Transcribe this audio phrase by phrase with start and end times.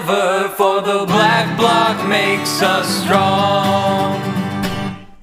[0.00, 4.20] for the black bloc makes us strong.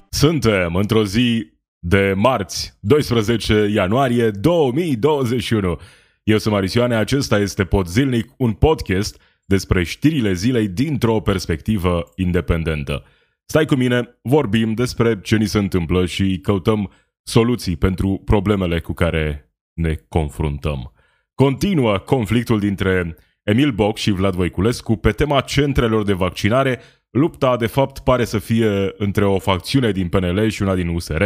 [0.08, 5.80] Suntem într-o zi de marți, 12 ianuarie 2021.
[6.22, 13.04] Eu sunt Marisioane, acesta este Pod Zilnic, un podcast despre știrile zilei dintr-o perspectivă independentă.
[13.44, 16.90] Stai cu mine, vorbim despre ce ni se întâmplă și căutăm
[17.22, 20.92] soluții pentru problemele cu care ne confruntăm.
[21.34, 26.80] Continuă conflictul dintre Emil Boc și Vlad Voiculescu pe tema centrelor de vaccinare.
[27.10, 31.22] Lupta, de fapt, pare să fie între o facțiune din PNL și una din USR.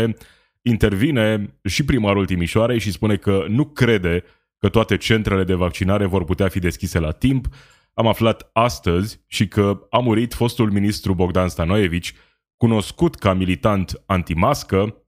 [0.62, 4.24] Intervine și primarul Timișoarei și spune că nu crede
[4.58, 7.46] că toate centrele de vaccinare vor putea fi deschise la timp.
[7.94, 12.14] Am aflat astăzi și că a murit fostul ministru Bogdan Stanoevici,
[12.56, 15.02] cunoscut ca militant antimască,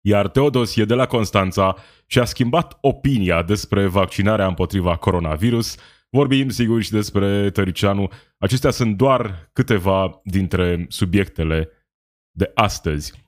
[0.00, 1.76] iar Teodosie de la Constanța
[2.06, 5.76] și-a schimbat opinia despre vaccinarea împotriva coronavirus.
[6.14, 8.08] Vorbim, sigur, și despre Tăricianu.
[8.38, 11.68] Acestea sunt doar câteva dintre subiectele
[12.30, 13.24] de astăzi.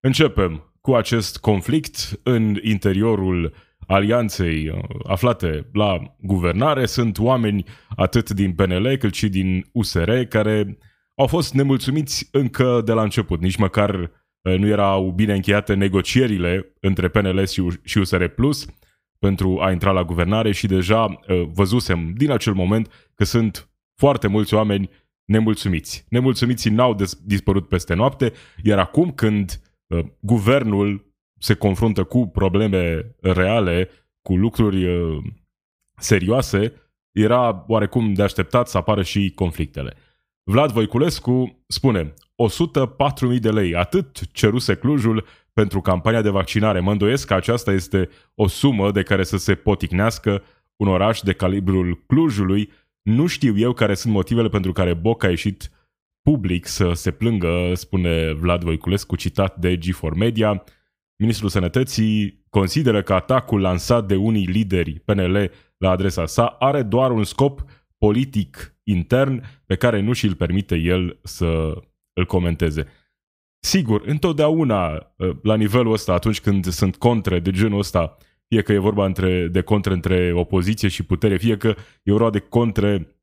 [0.00, 3.54] Începem cu acest conflict în interiorul
[3.86, 6.86] alianței uh, aflate la guvernare.
[6.86, 7.64] Sunt oameni
[7.96, 10.78] atât din PNL cât și din USR care
[11.14, 13.40] au fost nemulțumiți încă de la început.
[13.40, 17.46] Nici măcar uh, nu erau bine încheiate negocierile între PNL
[17.82, 18.66] și USR Plus
[19.20, 24.26] pentru a intra la guvernare și deja uh, văzusem din acel moment că sunt foarte
[24.26, 24.90] mulți oameni
[25.24, 26.04] nemulțumiți.
[26.08, 28.32] Nemulțumiții n-au dispărut peste noapte,
[28.62, 33.88] iar acum când uh, guvernul se confruntă cu probleme reale,
[34.22, 35.22] cu lucruri uh,
[35.96, 36.72] serioase,
[37.12, 39.96] era oarecum de așteptat să apară și conflictele.
[40.42, 42.14] Vlad Voiculescu spune
[43.34, 45.24] 104.000 de lei, atât ceruse Clujul
[45.60, 46.80] pentru campania de vaccinare.
[46.80, 50.42] Mă îndoiesc că aceasta este o sumă de care să se poticnească
[50.76, 52.70] un oraș de calibrul Clujului.
[53.02, 55.70] Nu știu eu care sunt motivele pentru care Boc a ieșit
[56.22, 60.64] public să se plângă, spune Vlad Voiculescu, citat de G4 Media.
[61.16, 67.10] Ministrul Sănătății consideră că atacul lansat de unii lideri PNL la adresa sa are doar
[67.10, 67.64] un scop
[67.98, 71.74] politic intern pe care nu și-l permite el să
[72.12, 72.86] îl comenteze.
[73.60, 78.16] Sigur, întotdeauna ă, la nivelul ăsta, atunci când sunt contre de genul ăsta,
[78.48, 82.30] fie că e vorba între, de contre între opoziție și putere, fie că e vorba
[82.30, 83.16] de contre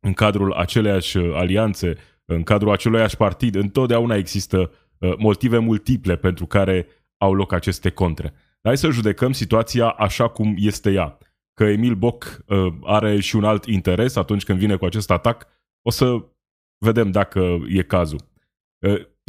[0.00, 4.70] în cadrul aceleiași alianțe, în cadrul aceluiași partid, întotdeauna există
[5.02, 6.86] ă, motive multiple pentru care
[7.16, 8.34] au loc aceste contre.
[8.62, 11.18] Hai să judecăm situația așa cum este ea.
[11.54, 15.46] Că Emil Boc uh, are și un alt interes atunci când vine cu acest atac,
[15.82, 16.24] o să
[16.78, 18.20] vedem dacă e cazul.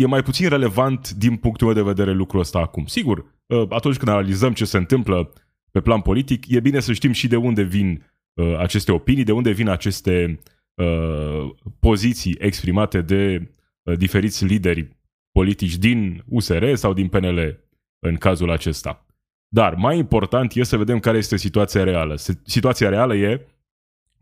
[0.01, 2.85] Uh, e mai puțin relevant din punctul meu de vedere lucrul ăsta acum.
[2.85, 5.34] Sigur, uh, atunci când analizăm ce se întâmplă
[5.72, 9.31] pe plan politic, e bine să știm și de unde vin uh, aceste opinii, de
[9.31, 10.39] unde vin aceste
[10.73, 13.51] uh, poziții exprimate de
[13.84, 14.97] uh, diferiți lideri
[15.31, 17.59] politici din USR sau din PNL
[18.00, 19.06] în cazul acesta.
[19.47, 22.16] Dar mai important e să vedem care este situația reală.
[22.44, 23.47] Situația reală e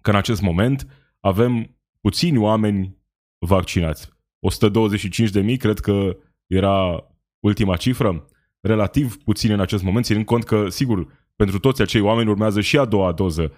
[0.01, 0.87] că în acest moment
[1.19, 2.97] avem puțini oameni
[3.45, 4.18] vaccinați.
[4.39, 6.17] 125 de mii, cred că
[6.47, 7.07] era
[7.39, 8.25] ultima cifră,
[8.61, 12.77] relativ puțin în acest moment, ținând cont că, sigur, pentru toți acei oameni urmează și
[12.77, 13.51] a doua doză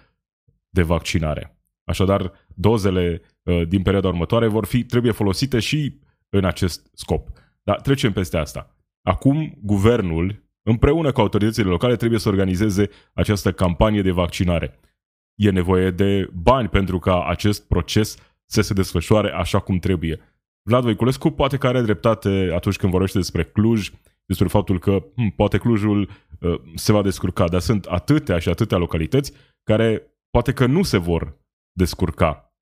[0.68, 1.56] de vaccinare.
[1.84, 7.28] Așadar, dozele uh, din perioada următoare vor fi, trebuie folosite și în acest scop.
[7.62, 8.76] Dar trecem peste asta.
[9.02, 14.80] Acum, guvernul, împreună cu autoritățile locale, trebuie să organizeze această campanie de vaccinare.
[15.34, 20.20] E nevoie de bani pentru ca acest proces să se desfășoare așa cum trebuie.
[20.62, 23.90] Vlad Voiculescu poate că are dreptate atunci când vorbește despre Cluj,
[24.26, 26.08] despre faptul că hm, poate Clujul
[26.40, 29.32] uh, se va descurca, dar sunt atâtea și atâtea localități
[29.62, 31.40] care poate că nu se vor
[31.72, 32.54] descurca.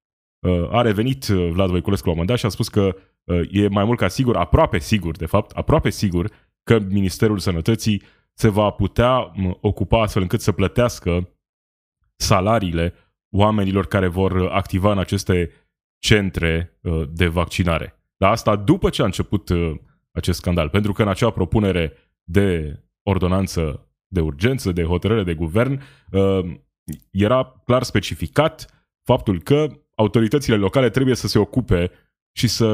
[0.47, 3.49] Uh, a revenit uh, Vlad Voiculescu la un moment dat și a spus că uh,
[3.51, 6.31] e mai mult ca sigur, aproape sigur, de fapt, aproape sigur
[6.63, 8.03] că Ministerul Sănătății
[8.33, 11.29] se va putea ocupa astfel încât să plătească
[12.17, 12.95] salariile
[13.37, 15.51] oamenilor care vor activa în aceste
[16.01, 17.95] centre uh, de vaccinare.
[18.17, 19.73] Dar asta după ce a început uh,
[20.13, 21.93] acest scandal, pentru că în acea propunere
[22.23, 26.57] de ordonanță de urgență, de hotărâre de guvern, uh,
[27.11, 31.91] era clar specificat faptul că autoritățile locale trebuie să se ocupe
[32.33, 32.67] și să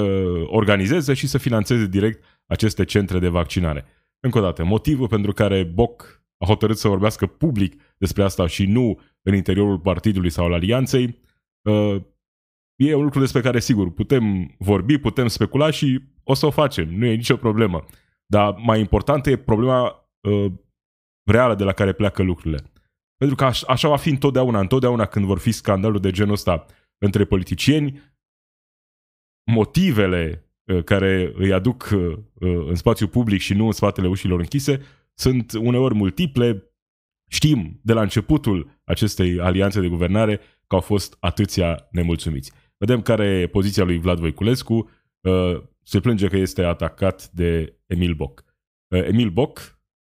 [0.47, 3.85] organizeze și să financeze direct aceste centre de vaccinare.
[4.21, 8.67] Încă o dată, motivul pentru care Boc a hotărât să vorbească public despre asta și
[8.67, 11.19] nu în interiorul partidului sau al alianței,
[11.63, 11.97] uh,
[12.77, 16.89] e un lucru despre care, sigur, putem vorbi, putem specula și o să o facem,
[16.99, 17.85] nu e nicio problemă.
[18.27, 20.53] Dar mai importantă e problema uh,
[21.31, 22.73] reală de la care pleacă lucrurile.
[23.17, 26.67] Pentru că așa va fi întotdeauna, întotdeauna când vor fi scandaluri de genul ăsta
[26.99, 28.03] între politicieni,
[29.51, 34.81] motivele uh, care îi aduc uh, în spațiu public și nu în spatele ușilor închise
[35.15, 36.71] sunt uneori multiple.
[37.31, 40.37] Știm de la începutul acestei alianțe de guvernare
[40.67, 42.53] că au fost atâția nemulțumiți.
[42.79, 44.75] Vedem care e poziția lui Vlad Voiculescu.
[44.75, 48.45] Uh, se plânge că este atacat de Emil Boc.
[48.89, 49.59] Emil Boc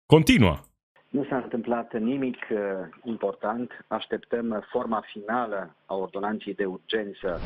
[0.06, 0.56] continuă.
[1.08, 2.36] Nu s-a întâmplat nimic
[3.04, 3.84] important.
[3.86, 7.40] Așteptăm forma finală a ordonanței de urgență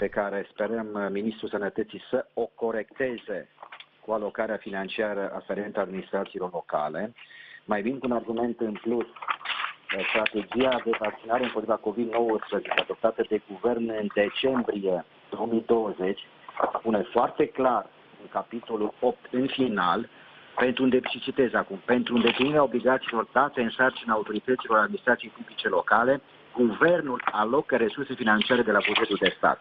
[0.00, 3.48] pe care sperăm uh, Ministrul Sănătății să o corecteze
[4.04, 7.14] cu alocarea financiară aferentă administrațiilor locale.
[7.64, 9.06] Mai vin cu un argument în plus.
[9.96, 16.20] Uh, strategia de vaccinare împotriva COVID-19 adoptată de guvern în decembrie 2020
[16.78, 17.86] spune foarte clar
[18.22, 20.08] în capitolul 8 în final
[20.56, 26.20] pentru și citez acum, pentru îndeplinirea obligațiilor date în sarcina autorităților administrației publice locale,
[26.56, 29.60] guvernul alocă resurse financiare de la bugetul de stat.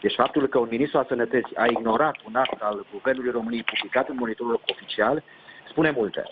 [0.00, 4.08] Deci faptul că un ministru al sănătății a ignorat un act al Guvernului României publicat
[4.08, 5.22] în monitorul oficial
[5.68, 6.22] spune multe.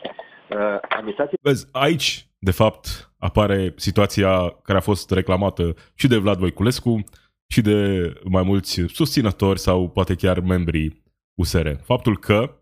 [0.50, 1.38] Uh, administrație...
[1.42, 7.04] Vezi, aici, de fapt, apare situația care a fost reclamată și de Vlad Voiculescu
[7.46, 11.02] și de mai mulți susținători sau poate chiar membrii
[11.34, 11.68] USR.
[11.82, 12.56] Faptul că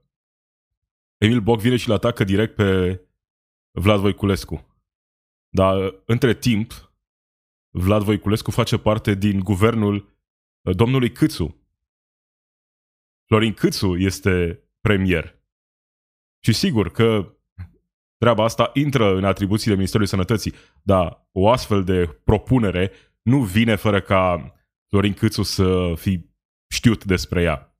[1.18, 3.00] Emil Boc vine și-l atacă direct pe
[3.70, 4.66] Vlad Voiculescu.
[5.48, 6.92] Dar între timp,
[7.70, 10.16] Vlad Voiculescu face parte din guvernul
[10.60, 11.56] domnului Câțu.
[13.26, 15.40] Florin Câțu este premier.
[16.40, 17.36] Și sigur că
[18.22, 22.90] treaba asta intră în atribuțiile Ministerului Sănătății, dar o astfel de propunere
[23.22, 24.54] nu vine fără ca
[24.88, 26.26] Florin Câțu să fi
[26.68, 27.76] știut despre ea.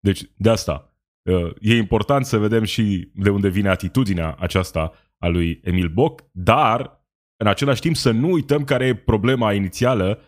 [0.00, 0.96] Deci, de asta,
[1.60, 7.06] e important să vedem și de unde vine atitudinea aceasta a lui Emil Boc, dar,
[7.36, 10.20] în același timp, să nu uităm care e problema inițială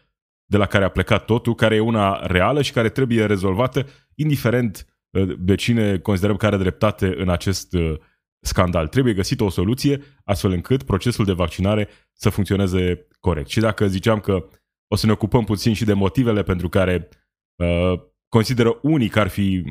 [0.44, 4.86] de la care a plecat totul, care e una reală și care trebuie rezolvată, indiferent
[5.10, 7.94] uh, de cine considerăm că are dreptate în acest uh,
[8.40, 8.88] scandal.
[8.88, 13.48] Trebuie găsită o soluție astfel încât procesul de vaccinare să funcționeze corect.
[13.48, 14.48] Și dacă ziceam că
[14.88, 17.08] o să ne ocupăm puțin și de motivele pentru care
[17.56, 19.62] uh, consideră unii că ar fi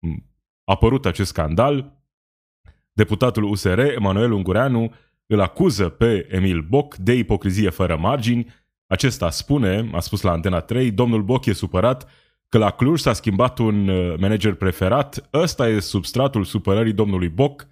[0.00, 0.24] mm,
[0.64, 2.02] apărut acest scandal,
[2.92, 4.94] deputatul USR, Emanuel Ungureanu,
[5.26, 8.46] îl acuză pe Emil Boc de ipocrizie fără margini,
[8.86, 12.10] acesta spune, a spus la Antena 3, domnul Boc e supărat
[12.48, 17.66] că la Cluj s-a schimbat un uh, manager preferat, ăsta e substratul supărării domnului Boc,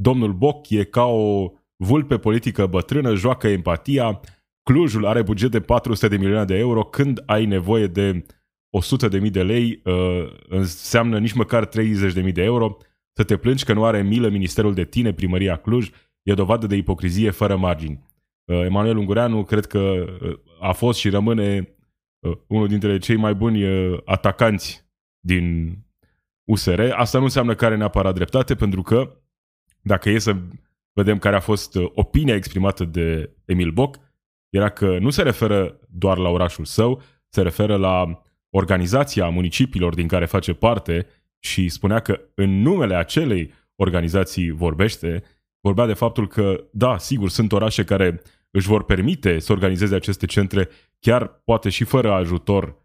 [0.00, 4.20] domnul Boc e ca o vulpe politică bătrână, joacă empatia,
[4.62, 8.24] Clujul are buget de 400 de milioane de euro, când ai nevoie de
[8.70, 12.76] 100 de mii de lei, uh, înseamnă nici măcar 30 de mii de euro,
[13.16, 15.90] să te plângi că nu are milă ministerul de tine, primăria Cluj,
[16.22, 18.04] e dovadă de ipocrizie fără margini.
[18.44, 21.76] Uh, Emanuel Ungureanu cred că uh, a fost și rămâne
[22.18, 23.64] uh, unul dintre cei mai buni
[24.04, 24.88] atacanți
[25.20, 25.76] din
[26.44, 26.80] USR.
[26.80, 29.19] Asta nu înseamnă că are neapărat dreptate, pentru că
[29.82, 30.36] dacă e să
[30.92, 33.96] vedem care a fost opinia exprimată de Emil Boc,
[34.48, 40.08] era că nu se referă doar la orașul său, se referă la organizația municipiilor din
[40.08, 41.06] care face parte
[41.38, 45.22] și spunea că în numele acelei organizații vorbește,
[45.60, 50.26] vorbea de faptul că, da, sigur, sunt orașe care își vor permite să organizeze aceste
[50.26, 50.68] centre,
[50.98, 52.76] chiar poate și fără ajutor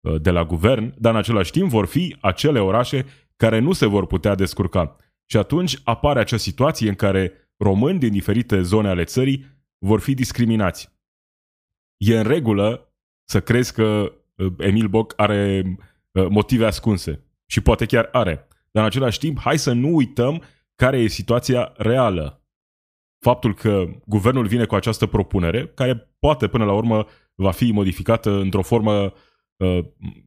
[0.00, 3.06] uh, de la guvern, dar în același timp vor fi acele orașe
[3.36, 4.96] care nu se vor putea descurca.
[5.34, 9.46] Și atunci apare acea situație în care români din diferite zone ale țării
[9.78, 10.92] vor fi discriminați.
[11.96, 15.62] E în regulă să crezi că uh, Emil Boc are
[16.12, 18.34] uh, motive ascunse și poate chiar are.
[18.70, 20.42] Dar în același timp, hai să nu uităm
[20.74, 22.42] care e situația reală
[23.18, 28.30] faptul că guvernul vine cu această propunere, care poate până la urmă va fi modificată
[28.30, 29.12] într-o formă
[29.56, 29.84] uh,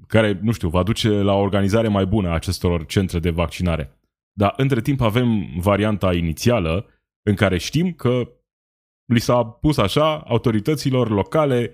[0.08, 3.97] care, nu știu, va duce la o organizare mai bună a acestor centre de vaccinare.
[4.38, 6.86] Dar între timp avem varianta inițială
[7.22, 8.30] în care știm că
[9.06, 11.74] li s-a pus așa autorităților locale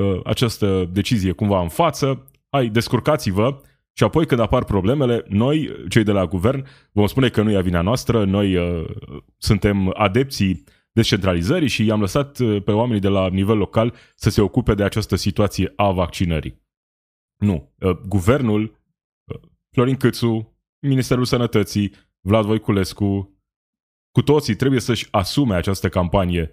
[0.00, 3.60] uh, această decizie cumva în față, hai, descurcați-vă
[3.92, 7.62] și apoi când apar problemele, noi, cei de la guvern, vom spune că nu e
[7.62, 8.90] vina noastră, noi uh,
[9.36, 14.40] suntem adepții descentralizării și i-am lăsat uh, pe oamenii de la nivel local să se
[14.40, 16.62] ocupe de această situație a vaccinării.
[17.36, 17.74] Nu.
[17.80, 19.40] Uh, guvernul, uh,
[19.70, 20.51] Florin Câțu,
[20.88, 23.36] Ministerul Sănătății, Vlad Voiculescu,
[24.10, 26.50] cu toții trebuie să-și asume această campanie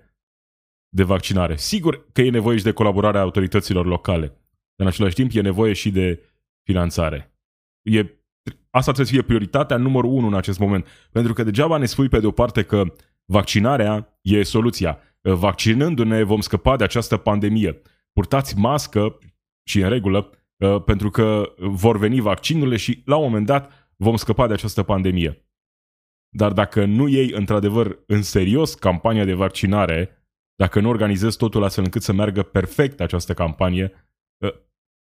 [0.89, 1.55] de vaccinare.
[1.55, 4.37] Sigur că e nevoie și de colaborarea autorităților locale, dar
[4.75, 6.23] în același timp e nevoie și de
[6.63, 7.33] finanțare.
[7.81, 7.99] E,
[8.69, 12.09] asta trebuie să fie prioritatea numărul unu în acest moment, pentru că degeaba ne spui
[12.09, 12.83] pe de o parte că
[13.25, 14.99] vaccinarea e soluția.
[15.21, 17.81] Vaccinându-ne vom scăpa de această pandemie.
[18.13, 19.17] Purtați mască
[19.63, 24.15] și în regulă, uh, pentru că vor veni vaccinurile și la un moment dat vom
[24.15, 25.45] scăpa de această pandemie.
[26.29, 30.19] Dar dacă nu iei într-adevăr în serios campania de vaccinare,
[30.55, 34.09] dacă nu organizezi totul astfel încât să meargă perfect această campanie,
[34.41, 34.53] ă,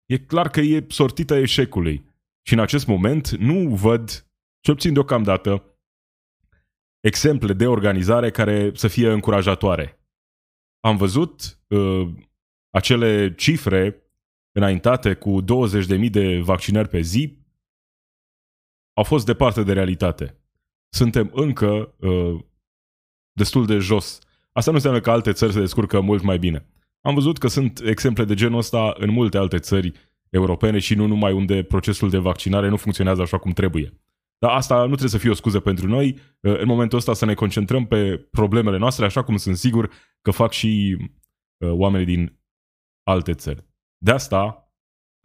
[0.06, 2.06] e clar că e sortită eșecului.
[2.42, 4.10] Și în acest moment nu văd,
[4.60, 5.80] cel puțin deocamdată,
[7.00, 10.00] exemple de organizare care să fie încurajatoare.
[10.80, 12.10] Am văzut uh,
[12.70, 14.02] acele cifre
[14.52, 17.47] înaintate cu 20.000 de vaccinări pe zi,
[18.98, 20.42] au fost departe de realitate
[20.90, 22.40] suntem încă uh,
[23.32, 24.20] destul de jos.
[24.52, 26.70] Asta nu înseamnă că alte țări se descurcă mult mai bine.
[27.02, 29.92] Am văzut că sunt exemple de genul ăsta în multe alte țări
[30.30, 34.02] europene și nu numai unde procesul de vaccinare nu funcționează așa cum trebuie.
[34.38, 36.20] Dar asta nu trebuie să fie o scuză pentru noi.
[36.40, 40.32] Uh, în momentul ăsta să ne concentrăm pe problemele noastre, așa cum sunt sigur că
[40.32, 40.98] fac și
[41.58, 42.40] uh, oamenii din
[43.04, 43.66] alte țări.
[43.98, 44.72] De asta,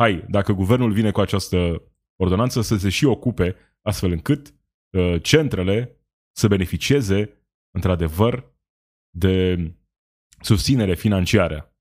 [0.00, 1.82] hai, dacă guvernul vine cu această
[2.22, 4.54] ordonanță, să se și ocupe astfel încât
[4.92, 6.00] Uh, centrele
[6.36, 8.54] să beneficieze, într-adevăr,
[9.16, 9.56] de
[10.40, 11.76] susținere financiară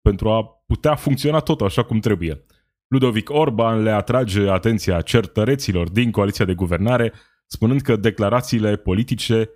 [0.00, 2.44] pentru a putea funcționa tot așa cum trebuie.
[2.86, 7.12] Ludovic Orban le atrage atenția certăreților din coaliția de guvernare,
[7.46, 9.50] spunând că declarațiile politice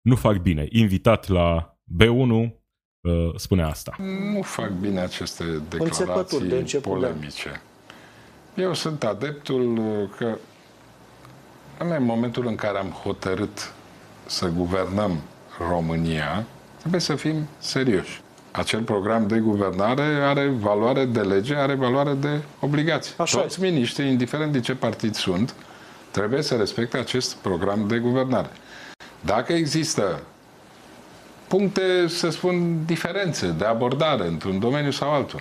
[0.00, 0.66] nu fac bine.
[0.70, 3.96] Invitat la B1, uh, spune asta.
[4.32, 7.14] Nu fac bine aceste declarații de început, da.
[8.60, 8.66] Polemice.
[8.66, 9.80] Eu sunt adeptul
[10.16, 10.36] că
[11.78, 13.72] în momentul în care am hotărât
[14.26, 15.20] să guvernăm
[15.70, 16.44] România,
[16.78, 18.20] trebuie să fim serioși.
[18.52, 23.14] Acel program de guvernare are valoare de lege, are valoare de obligație.
[23.16, 25.54] Așa Toți miniștrii, indiferent de ce partid sunt,
[26.10, 28.50] trebuie să respecte acest program de guvernare.
[29.20, 30.22] Dacă există
[31.48, 35.40] puncte, să spun, diferențe de abordare într-un domeniu sau altul,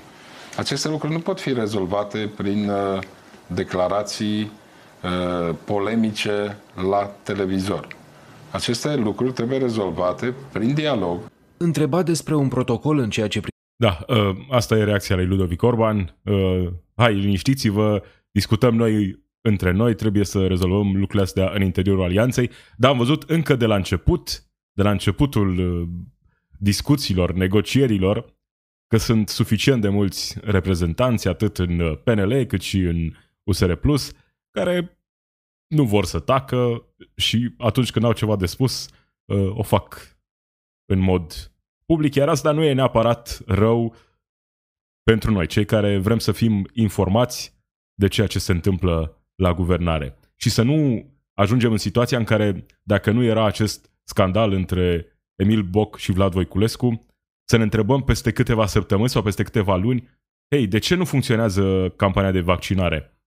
[0.59, 2.99] aceste lucruri nu pot fi rezolvate prin uh,
[3.47, 4.51] declarații
[5.03, 6.57] Uh, polemice
[6.89, 7.87] la televizor.
[8.51, 11.19] Aceste lucruri trebuie rezolvate prin dialog.
[11.57, 13.41] Întrebat despre un protocol în ceea ce
[13.75, 16.15] da, uh, asta e reacția lui Ludovic Orban.
[16.23, 18.01] Uh, hai, liniștiți-vă,
[18.31, 23.23] discutăm noi între noi, trebuie să rezolvăm lucrurile astea în interiorul alianței, dar am văzut
[23.29, 25.87] încă de la început, de la începutul
[26.57, 28.38] discuțiilor, negocierilor,
[28.89, 33.11] că sunt suficient de mulți reprezentanți, atât în PNL cât și în
[33.43, 34.11] USR Plus,
[34.51, 34.99] care
[35.67, 38.89] nu vor să tacă și atunci când au ceva de spus,
[39.25, 40.17] uh, o fac
[40.85, 41.51] în mod
[41.85, 43.95] public, iar asta nu e neapărat rău
[45.03, 47.57] pentru noi, cei care vrem să fim informați
[47.93, 50.17] de ceea ce se întâmplă la guvernare.
[50.35, 55.05] Și să nu ajungem în situația în care, dacă nu era acest scandal între
[55.35, 57.05] Emil Boc și Vlad Voiculescu,
[57.49, 60.09] să ne întrebăm peste câteva săptămâni sau peste câteva luni,
[60.55, 63.19] hei, de ce nu funcționează campania de vaccinare?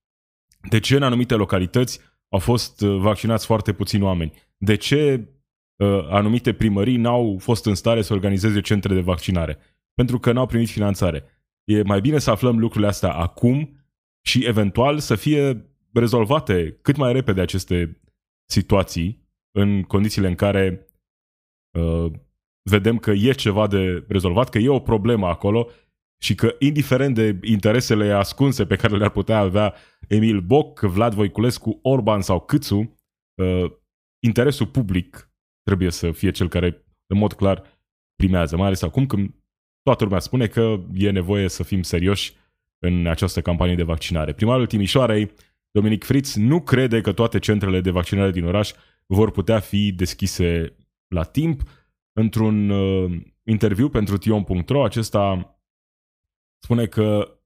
[0.69, 4.33] De ce în anumite localități au fost uh, vaccinați foarte puțini oameni?
[4.57, 5.29] De ce
[5.77, 9.59] uh, anumite primării n-au fost în stare să organizeze centre de vaccinare?
[9.95, 11.25] Pentru că n-au primit finanțare.
[11.65, 13.87] E mai bine să aflăm lucrurile astea acum
[14.27, 18.01] și eventual să fie rezolvate cât mai repede aceste
[18.51, 20.87] situații în condițiile în care
[21.79, 22.13] uh,
[22.71, 25.69] vedem că e ceva de rezolvat, că e o problemă acolo
[26.23, 29.75] și că indiferent de interesele ascunse pe care le-ar putea avea
[30.09, 32.99] Emil Boc, Vlad Voiculescu, Orban sau Câțu,
[33.35, 33.73] uh,
[34.25, 35.31] interesul public
[35.63, 37.63] trebuie să fie cel care în mod clar
[38.15, 39.35] primează, mai ales acum când
[39.83, 42.37] toată lumea spune că e nevoie să fim serioși
[42.85, 44.33] în această campanie de vaccinare.
[44.33, 45.33] Primarul Timișoarei,
[45.71, 48.73] Dominic Fritz, nu crede că toate centrele de vaccinare din oraș
[49.07, 50.77] vor putea fi deschise
[51.09, 51.63] la timp.
[52.13, 55.57] Într-un uh, interviu pentru tion.ro, acesta
[56.59, 57.37] spune că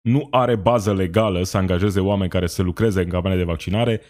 [0.00, 4.00] nu are bază legală să angajeze oameni care să lucreze în campania de vaccinare,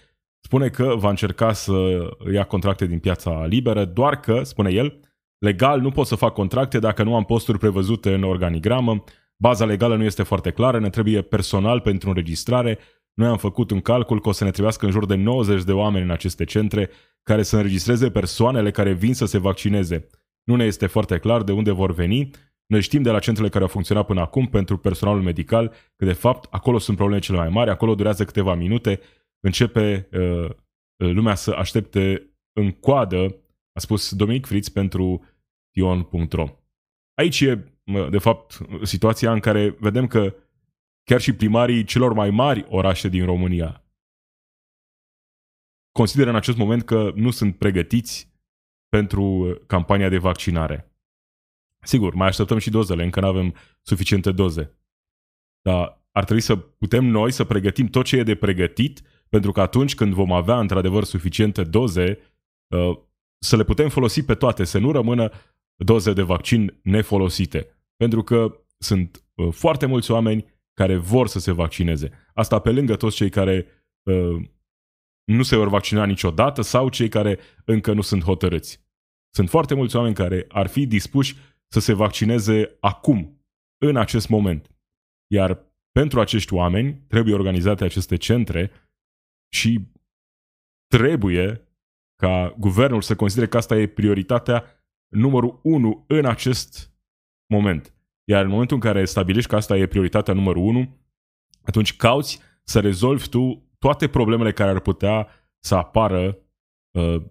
[0.40, 5.00] spune că va încerca să ia contracte din piața liberă, doar că, spune el,
[5.38, 9.04] legal nu pot să fac contracte dacă nu am posturi prevăzute în organigramă,
[9.36, 12.78] baza legală nu este foarte clară, ne trebuie personal pentru înregistrare,
[13.14, 15.72] noi am făcut un calcul că o să ne trebuiască în jur de 90 de
[15.72, 16.90] oameni în aceste centre
[17.24, 20.06] care să înregistreze persoanele care vin să se vaccineze.
[20.44, 22.30] Nu ne este foarte clar de unde vor veni
[22.66, 26.12] Noi știm de la centrele care au funcționat până acum pentru personalul medical că de
[26.12, 29.00] fapt acolo sunt probleme cele mai mari, acolo durează câteva minute,
[29.40, 30.50] începe uh,
[30.96, 33.36] lumea să aștepte în coadă,
[33.72, 35.24] a spus Dominic Fritz pentru
[35.76, 36.48] Ion.ro.
[37.14, 37.64] Aici e,
[38.10, 40.34] de fapt, situația în care vedem că
[41.04, 43.83] chiar și primarii celor mai mari orașe din România
[45.98, 48.32] consideră în acest moment că nu sunt pregătiți
[48.88, 50.92] pentru campania de vaccinare.
[51.84, 54.78] Sigur, mai așteptăm și dozele, încă nu avem suficiente doze.
[55.62, 59.60] Dar ar trebui să putem noi să pregătim tot ce e de pregătit, pentru că
[59.60, 62.18] atunci când vom avea într-adevăr suficiente doze,
[62.74, 62.98] uh,
[63.38, 65.30] să le putem folosi pe toate, să nu rămână
[65.76, 67.66] doze de vaccin nefolosite.
[67.96, 72.10] Pentru că sunt uh, foarte mulți oameni care vor să se vaccineze.
[72.34, 73.66] Asta pe lângă toți cei care
[74.02, 74.42] uh,
[75.24, 78.84] nu se vor vaccina niciodată sau cei care încă nu sunt hotărâți.
[79.34, 81.36] Sunt foarte mulți oameni care ar fi dispuși
[81.68, 83.44] să se vaccineze acum,
[83.78, 84.70] în acest moment.
[85.26, 88.70] Iar pentru acești oameni trebuie organizate aceste centre
[89.52, 89.92] și
[90.86, 91.68] trebuie
[92.16, 94.64] ca guvernul să considere că asta e prioritatea
[95.08, 96.92] numărul 1 în acest
[97.46, 97.94] moment.
[98.24, 100.98] Iar în momentul în care stabilești că asta e prioritatea numărul 1,
[101.62, 106.38] atunci cauți să rezolvi tu toate problemele care ar putea să apară
[106.90, 107.22] uh,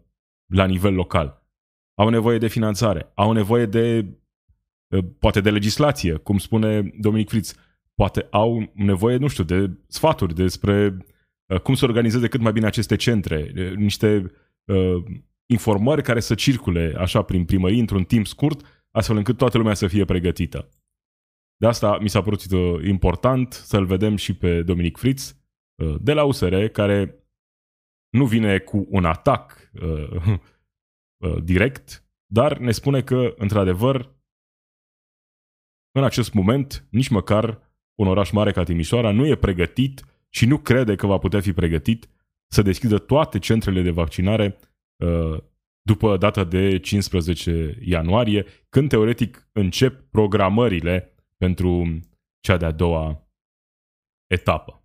[0.53, 1.47] la nivel local.
[1.93, 4.05] Au nevoie de finanțare, au nevoie de
[4.95, 7.55] uh, poate de legislație, cum spune Dominic Fritz,
[7.95, 10.97] poate au nevoie, nu știu, de sfaturi despre
[11.45, 14.31] uh, cum să organizeze cât mai bine aceste centre, uh, niște
[14.65, 15.03] uh,
[15.45, 19.87] informări care să circule așa prin primării într-un timp scurt, astfel încât toată lumea să
[19.87, 20.69] fie pregătită.
[21.57, 25.42] De asta mi s-a părut uh, important să-l vedem și pe Dominic Fritz uh,
[26.01, 27.23] de la USR, care
[28.09, 30.23] nu vine cu un atac uh,
[31.25, 34.15] uh, direct, dar ne spune că, într-adevăr,
[35.91, 40.57] în acest moment, nici măcar un oraș mare ca Timișoara nu e pregătit și nu
[40.57, 42.09] crede că va putea fi pregătit
[42.51, 44.57] să deschidă toate centrele de vaccinare
[45.03, 45.37] uh,
[45.81, 51.99] după data de 15 ianuarie, când teoretic încep programările pentru
[52.39, 53.27] cea de-a doua
[54.27, 54.82] etapă.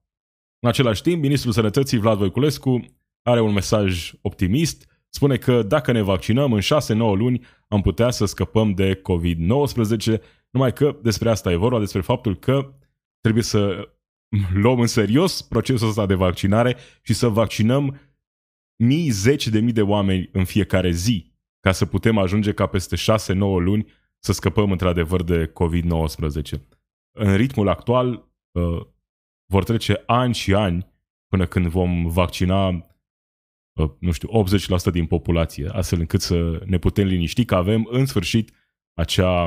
[0.60, 2.84] În același timp, ministrul sănătății Vlad Voiculescu
[3.22, 8.24] are un mesaj optimist, spune că dacă ne vaccinăm în 6-9 luni am putea să
[8.24, 12.74] scăpăm de COVID-19, numai că despre asta e vorba, despre faptul că
[13.20, 13.88] trebuie să
[14.52, 17.98] luăm în serios procesul ăsta de vaccinare și să vaccinăm
[18.82, 22.96] mii, zeci de mii de oameni în fiecare zi ca să putem ajunge ca peste
[22.96, 23.86] 6-9 luni
[24.18, 26.60] să scăpăm într-adevăr de COVID-19.
[27.18, 28.86] În ritmul actual uh,
[29.52, 30.86] vor trece ani și ani
[31.28, 37.06] până când vom vaccina, uh, nu știu, 80% din populație, astfel încât să ne putem
[37.06, 38.50] liniști că avem în sfârșit
[38.94, 39.46] acea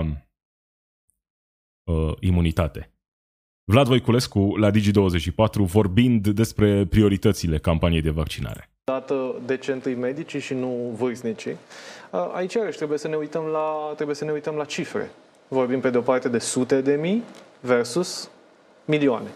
[1.84, 2.92] uh, imunitate.
[3.64, 8.70] Vlad Voiculescu la Digi24 vorbind despre prioritățile campaniei de vaccinare.
[8.84, 11.58] Dată de centrii medici și nu vârstnicii.
[12.34, 15.12] Aici trebuie să ne uităm la, trebuie să ne uităm la cifre.
[15.48, 17.24] Vorbim pe de o parte de sute de mii
[17.60, 18.30] versus
[18.86, 19.30] milioane.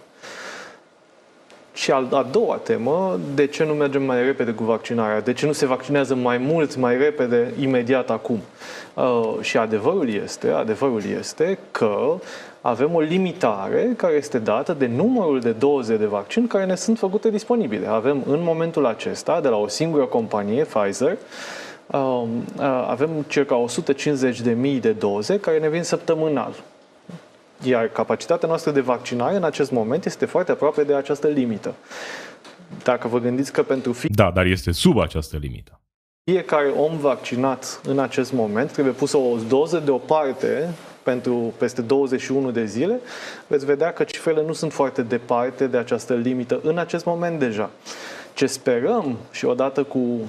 [1.75, 5.21] Și a doua temă, de ce nu mergem mai repede cu vaccinarea?
[5.21, 8.39] De ce nu se vaccinează mai mult, mai repede, imediat acum?
[8.93, 12.13] Uh, și adevărul este, adevărul este că
[12.61, 16.97] avem o limitare care este dată de numărul de doze de vaccin care ne sunt
[16.97, 17.87] făcute disponibile.
[17.87, 21.17] Avem în momentul acesta, de la o singură companie, Pfizer,
[21.91, 23.65] um, uh, avem circa
[24.63, 26.53] 150.000 de doze care ne vin săptămânal.
[27.63, 31.73] Iar capacitatea noastră de vaccinare în acest moment este foarte aproape de această limită.
[32.83, 34.07] Dacă vă gândiți că pentru fi...
[34.07, 35.79] Da, dar este sub această limită.
[36.31, 42.65] Fiecare om vaccinat în acest moment trebuie pusă o doză deoparte pentru peste 21 de
[42.65, 42.99] zile,
[43.47, 47.69] veți vedea că cifrele nu sunt foarte departe de această limită în acest moment deja.
[48.33, 50.19] Ce sperăm și odată cu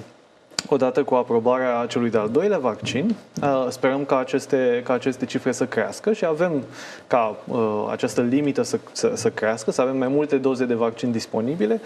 [0.69, 5.66] odată cu aprobarea celui de-al doilea vaccin, uh, sperăm ca aceste, ca aceste cifre să
[5.66, 6.64] crească și avem
[7.07, 11.12] ca uh, această limită să, să, să crească, să avem mai multe doze de vaccin
[11.12, 11.81] disponibile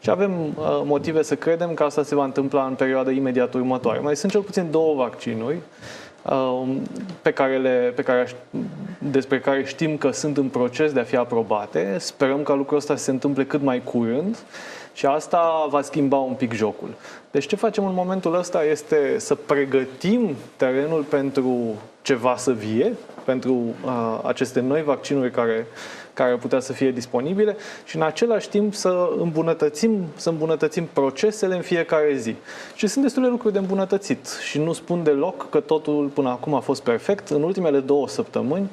[0.00, 3.98] și avem uh, motive să credem că asta se va întâmpla în perioada imediat următoare.
[3.98, 5.56] Mai sunt cel puțin două vaccinuri
[6.30, 6.82] Um,
[7.22, 8.26] pe care le, pe care,
[8.98, 11.96] despre care știm că sunt în proces de a fi aprobate.
[11.98, 14.36] Sperăm ca lucrul ăsta să se întâmple cât mai curând
[14.96, 16.88] Și asta va schimba un pic jocul.
[17.30, 22.92] Deci ce facem în momentul ăsta este să pregătim terenul pentru ceva să vie,
[23.24, 25.66] pentru uh, aceste noi vaccinuri care,
[26.14, 31.54] care ar putea să fie disponibile și în același timp să îmbunătățim, să îmbunătățim procesele
[31.54, 32.34] în fiecare zi.
[32.74, 36.60] Și sunt destule lucruri de îmbunătățit și nu spun deloc că totul până acum a
[36.60, 37.28] fost perfect.
[37.28, 38.70] În ultimele două săptămâni,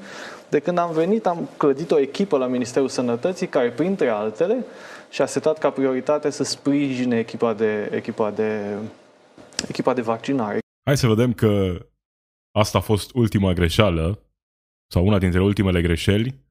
[0.50, 4.66] de când am venit, am clădit o echipă la Ministerul Sănătății care, printre altele,
[5.14, 8.78] și-a setat ca prioritate să sprijine echipa de, echipa de,
[9.68, 10.60] echipa de vaccinare.
[10.86, 11.78] Hai să vedem că
[12.56, 14.28] asta a fost ultima greșeală
[14.92, 16.42] sau una dintre ultimele greșeli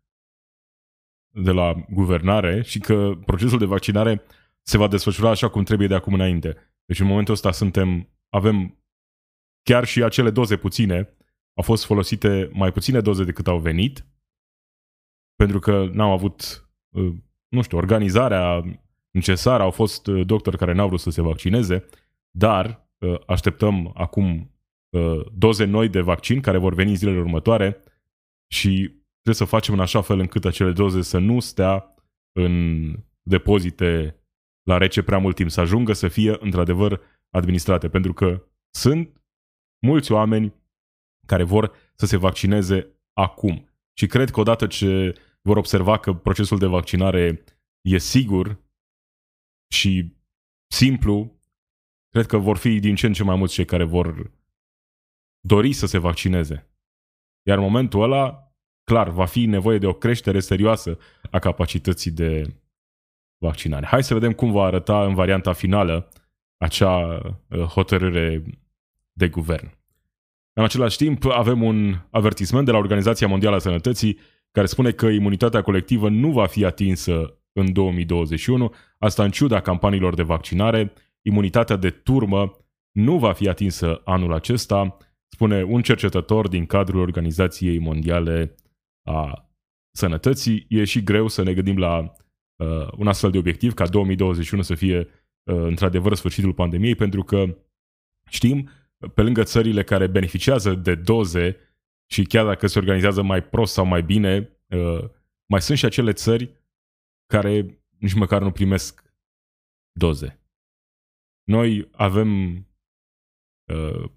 [1.35, 4.23] de la guvernare și că procesul de vaccinare
[4.63, 6.57] se va desfășura așa cum trebuie de acum înainte.
[6.85, 8.85] Deci în momentul ăsta suntem, avem
[9.63, 11.17] chiar și acele doze puține,
[11.57, 14.07] au fost folosite mai puține doze decât au venit,
[15.35, 17.15] pentru că n-au avut, uh,
[17.53, 18.65] nu știu, organizarea
[19.11, 21.85] necesară, au fost uh, doctori care n-au vrut să se vaccineze,
[22.31, 24.47] dar uh, așteptăm acum
[25.35, 27.81] doze noi de vaccin care vor veni în zilele următoare
[28.53, 28.71] și
[29.13, 31.95] trebuie să facem în așa fel încât acele doze să nu stea
[32.33, 32.87] în
[33.23, 34.17] depozite
[34.63, 39.23] la rece prea mult timp, să ajungă să fie într-adevăr administrate, pentru că sunt
[39.87, 40.55] mulți oameni
[41.27, 43.69] care vor să se vaccineze acum.
[43.99, 47.45] Și cred că odată ce vor observa că procesul de vaccinare
[47.81, 48.63] e sigur
[49.73, 50.17] și
[50.71, 51.41] simplu,
[52.09, 54.33] cred că vor fi din ce în ce mai mulți cei care vor
[55.41, 56.71] dori să se vaccineze.
[57.47, 58.53] Iar în momentul ăla,
[58.85, 60.99] clar, va fi nevoie de o creștere serioasă
[61.31, 62.57] a capacității de
[63.39, 63.87] vaccinare.
[63.87, 66.09] Hai să vedem cum va arăta în varianta finală
[66.57, 68.43] acea uh, hotărâre
[69.13, 69.81] de guvern.
[70.53, 74.19] În același timp, avem un avertisment de la Organizația Mondială a Sănătății
[74.53, 80.15] care spune că imunitatea colectivă nu va fi atinsă în 2021, asta în ciuda campaniilor
[80.15, 80.93] de vaccinare.
[81.23, 82.57] Imunitatea de turmă
[82.93, 84.97] nu va fi atinsă anul acesta,
[85.29, 88.55] spune un cercetător din cadrul Organizației Mondiale
[89.09, 89.47] a
[89.97, 90.67] Sănătății.
[90.69, 94.75] E și greu să ne gândim la uh, un astfel de obiectiv, ca 2021 să
[94.75, 97.57] fie uh, într-adevăr sfârșitul pandemiei, pentru că
[98.29, 98.69] știm,
[99.15, 101.57] pe lângă țările care beneficiază de doze
[102.13, 105.11] și chiar dacă se organizează mai prost sau mai bine, uh,
[105.47, 106.61] mai sunt și acele țări
[107.27, 109.15] care nici măcar nu primesc
[109.93, 110.41] doze.
[111.45, 112.57] Noi avem
[113.73, 114.11] uh,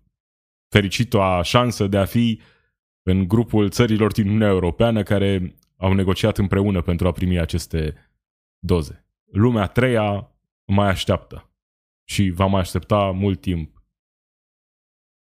[0.69, 2.41] fericitoa șansă de a fi
[3.01, 8.09] în grupul țărilor din Uniunea Europeană care au negociat împreună pentru a primi aceste
[8.59, 9.07] doze.
[9.31, 10.31] Lumea a treia
[10.65, 11.53] mai așteaptă
[12.03, 13.83] și va mai aștepta mult timp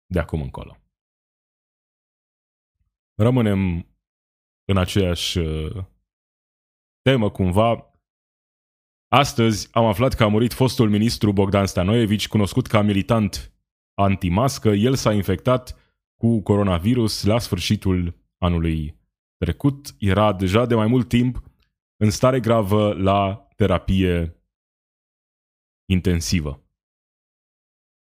[0.06, 0.87] de acum încolo.
[3.18, 3.86] Rămânem
[4.64, 5.84] în aceeași uh,
[7.02, 7.92] temă cumva.
[9.08, 13.52] Astăzi am aflat că a murit fostul ministru Bogdan Stanoievici, cunoscut ca militant
[13.94, 14.68] antimască.
[14.68, 15.76] El s-a infectat
[16.16, 19.00] cu coronavirus la sfârșitul anului
[19.36, 19.94] trecut.
[19.98, 21.42] Era deja de mai mult timp
[21.96, 24.42] în stare gravă la terapie
[25.90, 26.62] intensivă.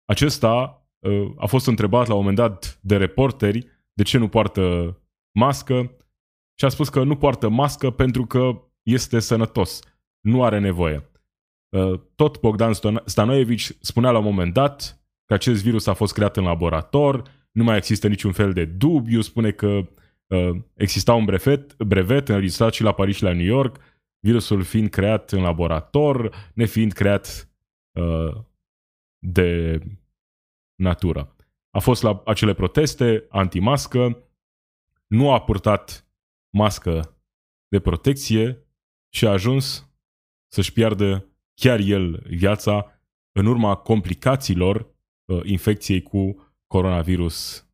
[0.05, 4.96] Acesta uh, a fost întrebat la un moment dat de reporteri de ce nu poartă
[5.35, 5.96] mască
[6.59, 9.80] și a spus că nu poartă mască pentru că este sănătos,
[10.20, 11.11] nu are nevoie.
[11.76, 12.72] Uh, tot Bogdan
[13.04, 17.64] Stanoevici spunea la un moment dat că acest virus a fost creat în laborator, nu
[17.64, 19.88] mai există niciun fel de dubiu, spune că
[20.26, 23.80] uh, exista un brevet, brevet înregistrat și la Paris și la New York,
[24.18, 27.50] virusul fiind creat în laborator, nefiind creat
[27.98, 28.35] uh,
[29.18, 29.80] de
[30.74, 31.36] natură.
[31.76, 34.28] A fost la acele proteste anti-mască,
[35.06, 36.08] nu a purtat
[36.56, 37.16] mască
[37.68, 38.66] de protecție
[39.14, 39.90] și a ajuns
[40.52, 43.00] să-și piardă chiar el viața
[43.32, 47.68] în urma complicațiilor uh, infecției cu coronavirus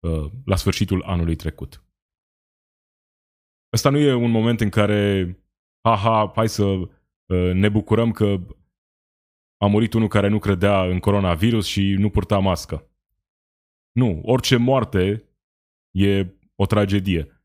[0.00, 1.84] uh, la sfârșitul anului trecut.
[3.72, 5.32] Ăsta nu e un moment în care,
[5.80, 6.88] aha, hai să uh,
[7.52, 8.40] ne bucurăm că
[9.56, 12.87] a murit unul care nu credea în coronavirus și nu purta mască.
[13.98, 15.28] Nu, orice moarte
[15.90, 17.42] e o tragedie.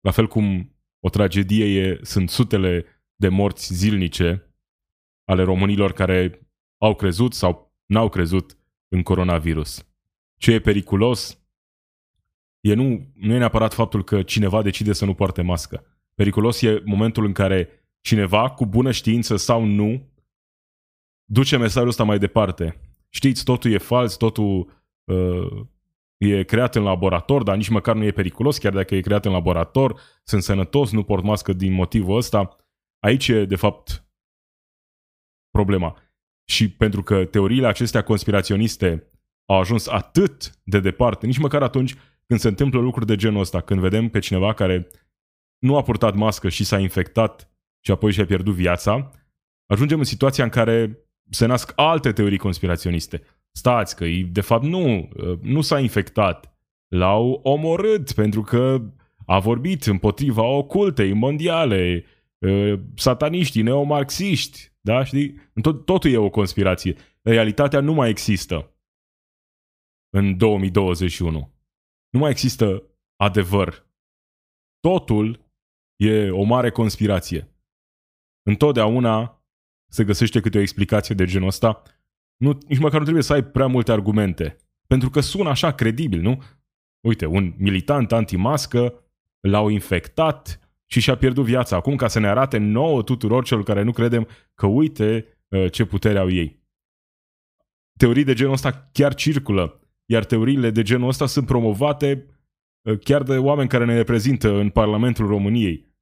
[0.00, 2.84] La fel cum o tragedie e, sunt sutele
[3.14, 4.54] de morți zilnice
[5.24, 6.48] ale românilor care
[6.82, 8.58] au crezut sau n-au crezut
[8.88, 9.88] în coronavirus.
[10.40, 11.44] Ce e periculos
[12.60, 15.86] e nu, nu e neapărat faptul că cineva decide să nu poarte mască.
[16.14, 17.68] Periculos e momentul în care
[18.00, 20.12] cineva, cu bună știință sau nu,
[21.24, 22.80] duce mesajul ăsta mai departe.
[23.08, 24.78] Știți, totul e fals, totul uh,
[26.16, 29.32] e creat în laborator, dar nici măcar nu e periculos, chiar dacă e creat în
[29.32, 32.56] laborator, sunt sănătos, nu port mască din motivul ăsta.
[32.98, 34.04] Aici e, de fapt,
[35.50, 35.96] problema.
[36.44, 39.10] Și pentru că teoriile acestea conspiraționiste
[39.44, 41.96] au ajuns atât de departe, nici măcar atunci
[42.26, 44.90] când se întâmplă lucruri de genul ăsta, când vedem pe cineva care
[45.58, 47.52] nu a purtat mască și s-a infectat
[47.84, 49.10] și apoi și-a pierdut viața,
[49.66, 50.98] ajungem în situația în care
[51.30, 53.22] se nasc alte teorii conspiraționiste.
[53.52, 55.08] Stați că de fapt nu,
[55.42, 56.54] nu s-a infectat.
[56.88, 58.82] L-au omorât pentru că
[59.26, 62.04] a vorbit împotriva ocultei mondiale,
[62.94, 65.52] sataniștii, neomarxiști, da, știi?
[65.62, 66.96] Tot, totul e o conspirație.
[67.22, 68.74] Realitatea nu mai există
[70.16, 71.54] în 2021.
[72.10, 72.82] Nu mai există
[73.16, 73.88] adevăr.
[74.80, 75.52] Totul
[75.96, 77.54] e o mare conspirație.
[78.42, 79.44] Întotdeauna
[79.90, 81.82] se găsește câte o explicație de genul ăsta.
[82.40, 84.56] Nu, nici măcar nu trebuie să ai prea multe argumente.
[84.86, 86.42] Pentru că sună așa credibil, nu?
[87.00, 89.04] Uite, un militant antimască
[89.40, 91.76] l-au infectat și și-a pierdut viața.
[91.76, 95.84] Acum ca să ne arate nouă tuturor celor care nu credem că uite uh, ce
[95.84, 96.62] putere au ei.
[97.98, 102.26] Teorii de genul ăsta chiar circulă, iar teoriile de genul ăsta sunt promovate
[102.82, 105.94] uh, chiar de oameni care ne reprezintă în Parlamentul României.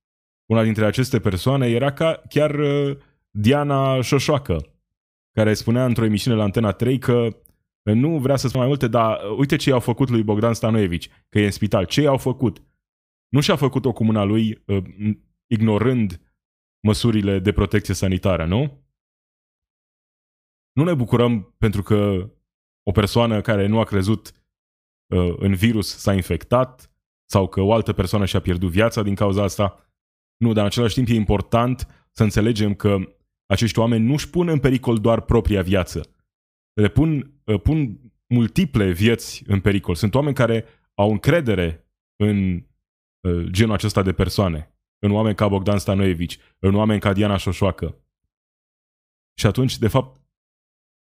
[0.51, 2.97] Una dintre aceste persoane era ca chiar uh,
[3.31, 4.78] Diana Șoșoacă,
[5.39, 7.29] care spunea într-o emisiune la Antena 3 că
[7.83, 11.39] nu vrea să spun mai multe, dar uite ce i-au făcut lui Bogdan Stanoevici, că
[11.39, 11.85] e în spital.
[11.85, 12.63] Ce i-au făcut?
[13.29, 14.85] Nu și-a făcut-o cu mâna lui uh,
[15.47, 16.21] ignorând
[16.87, 18.87] măsurile de protecție sanitară, nu?
[20.73, 22.31] Nu ne bucurăm pentru că
[22.83, 24.33] o persoană care nu a crezut
[25.15, 26.91] uh, în virus s-a infectat
[27.31, 29.93] sau că o altă persoană și-a pierdut viața din cauza asta.
[30.37, 32.99] Nu, dar în același timp e important să înțelegem că
[33.49, 36.15] acești oameni nu își pun în pericol doar propria viață.
[36.73, 39.95] Le pun, uh, pun multiple vieți în pericol.
[39.95, 42.63] Sunt oameni care au încredere în
[43.21, 44.73] Uh, genul acesta de persoane.
[44.99, 48.05] În oameni ca Bogdan Stanoevici, în oameni ca Diana Șoșoacă.
[49.39, 50.21] Și atunci, de fapt,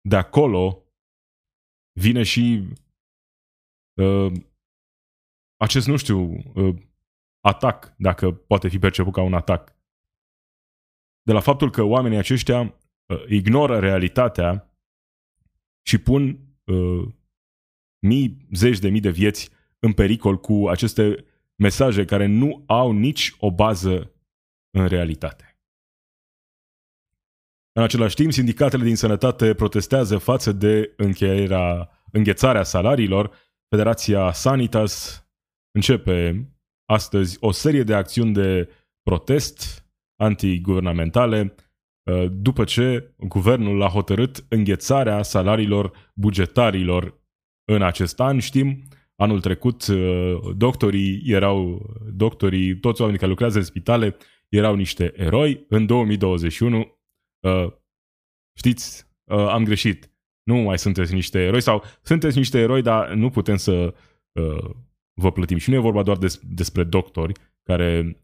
[0.01, 0.83] de acolo
[1.99, 2.67] vine și
[4.01, 4.31] uh,
[5.55, 6.19] acest, nu știu,
[6.55, 6.75] uh,
[7.39, 9.75] atac, dacă poate fi perceput ca un atac.
[11.29, 14.77] De la faptul că oamenii aceștia uh, ignoră realitatea
[15.87, 17.07] și pun uh,
[17.99, 23.35] mii, zeci de mii de vieți în pericol cu aceste mesaje care nu au nici
[23.39, 24.11] o bază
[24.77, 25.59] în realitate.
[27.71, 33.35] În același timp, sindicatele din sănătate protestează față de încheierea, înghețarea salariilor.
[33.67, 35.25] Federația Sanitas
[35.71, 36.49] începe
[36.85, 38.69] astăzi o serie de acțiuni de
[39.01, 39.83] protest
[40.19, 41.55] antiguvernamentale
[42.03, 47.21] uh, după ce guvernul a hotărât înghețarea salariilor bugetarilor
[47.65, 48.39] în acest an.
[48.39, 48.83] Știm
[49.19, 54.17] Anul trecut, uh, doctorii erau, doctorii, toți oamenii care lucrează în spitale
[54.49, 55.65] erau niște eroi.
[55.69, 56.99] În 2021,
[57.39, 57.71] uh,
[58.57, 60.11] știți, uh, am greșit.
[60.43, 63.93] Nu mai sunteți niște eroi sau sunteți niște eroi, dar nu putem să
[65.21, 65.57] vă plătim.
[65.57, 68.21] Și nu e vorba doar des, despre doctori care,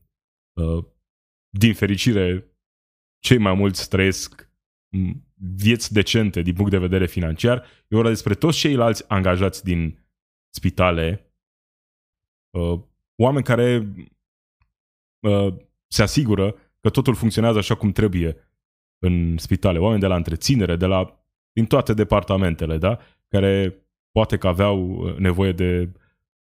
[1.57, 2.45] din fericire,
[3.19, 4.49] cei mai mulți trăiesc
[5.55, 7.57] vieți decente din punct de vedere financiar.
[7.87, 9.99] E vorba despre toți ceilalți angajați din
[10.53, 11.33] spitale,
[12.57, 12.81] uh,
[13.15, 13.93] oameni care
[15.27, 15.55] uh,
[15.87, 18.37] se asigură că totul funcționează așa cum trebuie
[18.99, 22.99] în spitale, oameni de la întreținere, de la din toate departamentele, da?
[23.27, 23.75] care
[24.11, 25.91] poate că aveau uh, nevoie de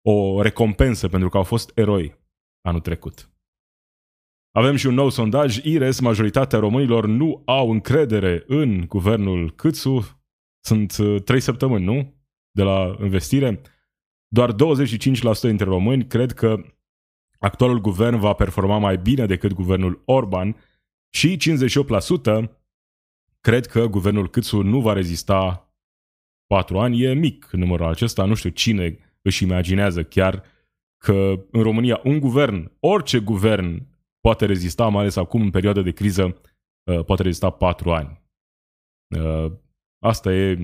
[0.02, 2.16] o recompensă pentru că au fost eroi
[2.62, 3.31] anul trecut.
[4.52, 5.58] Avem și un nou sondaj.
[5.58, 10.22] IRES, majoritatea românilor nu au încredere în guvernul Câțu.
[10.66, 12.14] Sunt trei săptămâni, nu?
[12.52, 13.62] De la investire.
[14.28, 14.56] Doar 25%
[15.42, 16.62] dintre români cred că
[17.40, 20.56] actualul guvern va performa mai bine decât guvernul Orban
[21.14, 21.38] și
[22.44, 22.50] 58%
[23.42, 25.74] cred că guvernul Câțu nu va rezista
[26.48, 27.02] 4 ani.
[27.02, 30.44] E mic numărul acesta, nu știu cine își imaginează chiar
[30.98, 33.90] că în România un guvern, orice guvern
[34.22, 36.42] poate rezista, mai ales acum în perioada de criză,
[36.92, 38.22] uh, poate rezista 4 ani.
[39.16, 39.52] Uh,
[40.04, 40.56] asta e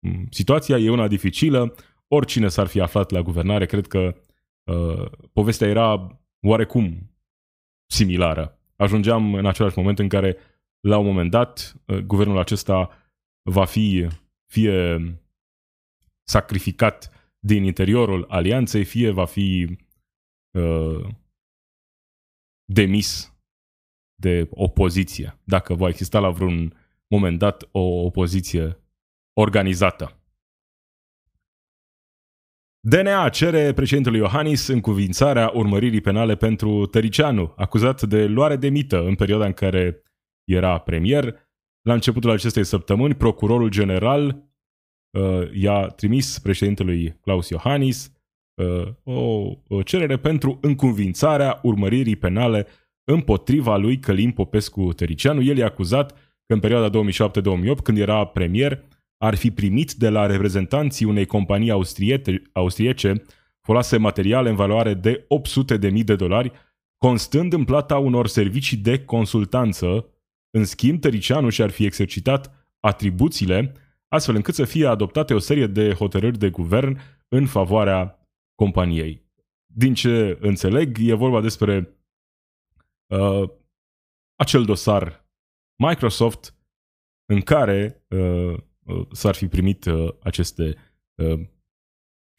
[0.00, 1.74] mm, situația, e una dificilă
[2.08, 4.22] oricine s-ar fi aflat la guvernare, cred că
[4.70, 7.10] uh, povestea era oarecum
[7.90, 8.58] similară.
[8.76, 10.36] Ajungeam în același moment în care,
[10.80, 12.90] la un moment dat, uh, guvernul acesta
[13.50, 14.08] va fi
[14.52, 14.98] fie
[16.28, 19.78] sacrificat din interiorul alianței, fie va fi
[20.58, 21.08] uh,
[22.72, 23.32] demis
[24.14, 26.76] de opoziție, dacă va exista la vreun
[27.06, 28.78] moment dat o opoziție
[29.32, 30.12] organizată.
[32.80, 39.14] DNA cere președintelui Iohannis încuvințarea urmăririi penale pentru Tăricianu, acuzat de luare de mită în
[39.14, 40.02] perioada în care
[40.44, 41.46] era premier.
[41.82, 44.50] la începutul acestei săptămâni, procurorul general
[45.10, 48.17] uh, i-a trimis președintelui Claus Iohannis uh,
[49.02, 52.66] o, o cerere pentru încuvințarea urmăririi penale
[53.04, 55.42] împotriva lui Călim Popescu Tericianu.
[55.42, 56.10] El e acuzat
[56.46, 58.84] că în perioada 2007-2008, când era premier,
[59.18, 63.22] ar fi primit de la reprezentanții unei companii austriete, austriece
[63.60, 65.26] folase materiale în valoare de
[65.90, 66.52] 800.000 de dolari,
[66.96, 70.06] constând în plata unor servicii de consultanță.
[70.50, 73.72] În schimb, Tăricianu și-ar fi exercitat atribuțiile,
[74.08, 78.17] astfel încât să fie adoptate o serie de hotărâri de guvern în favoarea
[78.58, 79.26] companiei.
[79.74, 81.98] Din ce înțeleg, e vorba despre
[83.06, 83.50] uh,
[84.34, 85.26] acel dosar
[85.82, 86.56] Microsoft
[87.32, 90.74] în care uh, uh, s-ar fi primit uh, aceste
[91.14, 91.40] uh,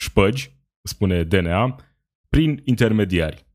[0.02, 1.76] șpăgi, spune DNA,
[2.30, 3.48] prin intermediari.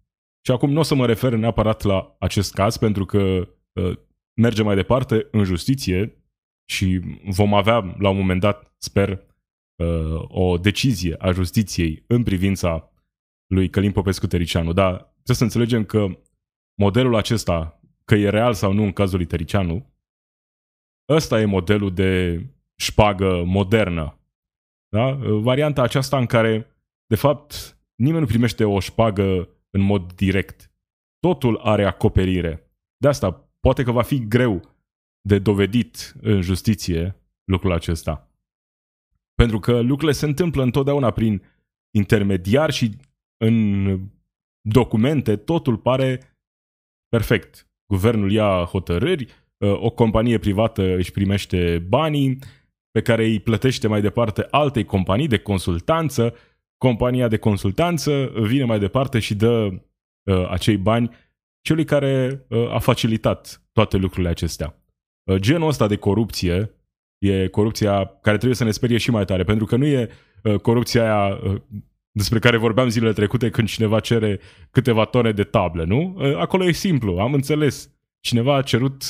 [0.46, 3.98] Și acum nu o să mă refer neapărat la acest caz, pentru că uh,
[4.40, 6.24] merge mai departe în justiție
[6.70, 9.33] și vom avea la un moment dat, sper, uh,
[10.28, 12.92] o decizie a justiției în privința
[13.46, 14.72] lui Călim Popescu Tericianu.
[14.72, 16.18] Dar trebuie să înțelegem că
[16.80, 19.92] modelul acesta, că e real sau nu în cazul lui Tericianu,
[21.08, 22.40] ăsta e modelul de
[22.76, 24.18] șpagă modernă.
[24.88, 25.12] Da?
[25.22, 26.66] Varianta aceasta în care,
[27.06, 30.70] de fapt, nimeni nu primește o șpagă în mod direct.
[31.18, 32.72] Totul are acoperire.
[32.96, 34.60] De asta, poate că va fi greu
[35.20, 38.28] de dovedit în justiție lucrul acesta.
[39.34, 41.42] Pentru că lucrurile se întâmplă întotdeauna prin
[41.96, 42.90] intermediar și
[43.44, 44.00] în
[44.60, 46.38] documente totul pare
[47.08, 47.68] perfect.
[47.92, 49.26] Guvernul ia hotărâri,
[49.58, 52.38] o companie privată își primește banii
[52.90, 56.34] pe care îi plătește mai departe altei companii de consultanță,
[56.76, 59.68] compania de consultanță vine mai departe și dă
[60.22, 61.10] uh, acei bani
[61.60, 64.82] celui care uh, a facilitat toate lucrurile acestea.
[65.30, 66.74] Uh, genul ăsta de corupție
[67.24, 70.08] e corupția care trebuie să ne sperie și mai tare, pentru că nu e
[70.42, 71.60] uh, corupția aia uh,
[72.10, 76.14] despre care vorbeam zilele trecute când cineva cere câteva tone de tablă, nu?
[76.16, 77.92] Uh, acolo e simplu, am înțeles.
[78.20, 79.02] Cineva a cerut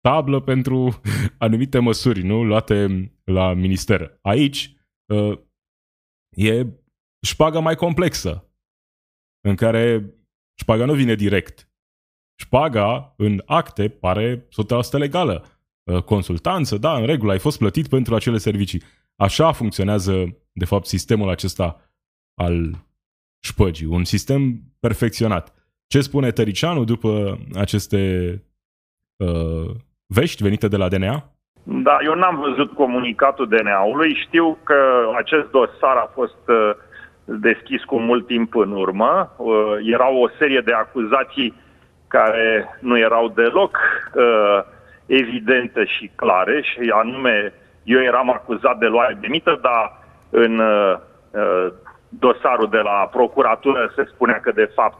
[0.00, 1.00] tablă pentru
[1.38, 2.44] anumite măsuri, nu?
[2.44, 4.18] Luate la minister.
[4.22, 4.74] Aici
[5.06, 5.38] uh,
[6.30, 6.66] e
[7.26, 8.52] șpaga mai complexă,
[9.40, 10.14] în care
[10.58, 11.70] șpaga nu vine direct.
[12.40, 14.46] Șpaga în acte pare 100%
[14.90, 15.51] legală.
[15.84, 18.82] Uh, consultanță, da, în regulă, ai fost plătit pentru acele servicii.
[19.16, 21.80] Așa funcționează, de fapt, sistemul acesta
[22.34, 22.70] al
[23.40, 23.86] șpăgii.
[23.86, 25.54] Un sistem perfecționat.
[25.86, 28.32] Ce spune Tăricianu după aceste
[29.16, 29.70] uh,
[30.06, 31.32] vești venite de la DNA?
[31.62, 34.14] Da, eu n-am văzut comunicatul DNA-ului.
[34.26, 34.76] Știu că
[35.16, 36.70] acest dosar a fost uh,
[37.24, 39.34] deschis cu mult timp în urmă.
[39.36, 41.54] Uh, erau o serie de acuzații
[42.08, 43.78] care nu erau deloc
[44.14, 44.62] uh,
[45.14, 47.52] evidente și clare și anume
[47.84, 49.98] eu eram acuzat de luare de mită, dar
[50.30, 50.62] în
[52.08, 54.98] dosarul de la procuratură se spunea că de fapt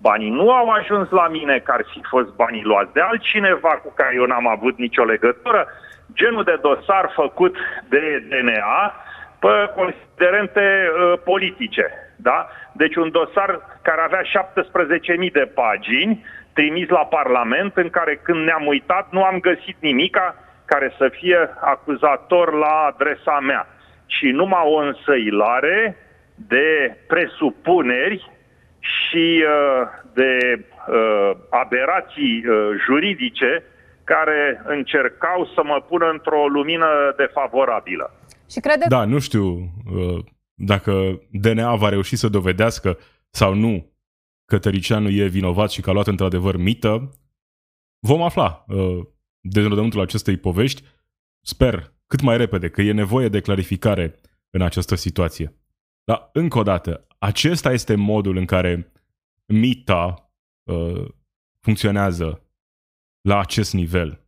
[0.00, 3.92] banii nu au ajuns la mine, că ar fi fost banii luați de altcineva cu
[3.94, 5.66] care eu n-am avut nicio legătură.
[6.14, 7.56] Genul de dosar făcut
[7.88, 8.92] de DNA
[9.38, 11.84] pe considerente uh, politice.
[12.16, 12.48] Da?
[12.72, 16.24] Deci un dosar care avea 17.000 de pagini,
[16.60, 21.38] trimis la Parlament, în care când ne-am uitat nu am găsit nimica care să fie
[21.60, 23.66] acuzator la adresa mea.
[24.06, 25.96] Și numai o însăilare
[26.34, 28.30] de presupuneri
[28.78, 29.82] și uh,
[30.14, 33.62] de uh, aberații uh, juridice
[34.04, 38.14] care încercau să mă pună într-o lumină defavorabilă.
[38.50, 38.84] Și crede...
[38.88, 39.44] Da, nu știu
[40.54, 40.92] dacă
[41.30, 42.98] DNA va reuși să dovedească
[43.30, 43.89] sau nu
[44.50, 47.10] că Tăricianu e vinovat și că a luat într-adevăr mită.
[48.06, 48.64] Vom afla
[49.40, 50.82] de rudământul acestei povești.
[51.40, 54.14] Sper cât mai repede că e nevoie de clarificare
[54.50, 55.54] în această situație.
[56.04, 58.92] Dar, încă o dată, acesta este modul în care
[59.46, 60.32] mita
[60.62, 61.08] uh,
[61.60, 62.50] funcționează
[63.20, 64.26] la acest nivel.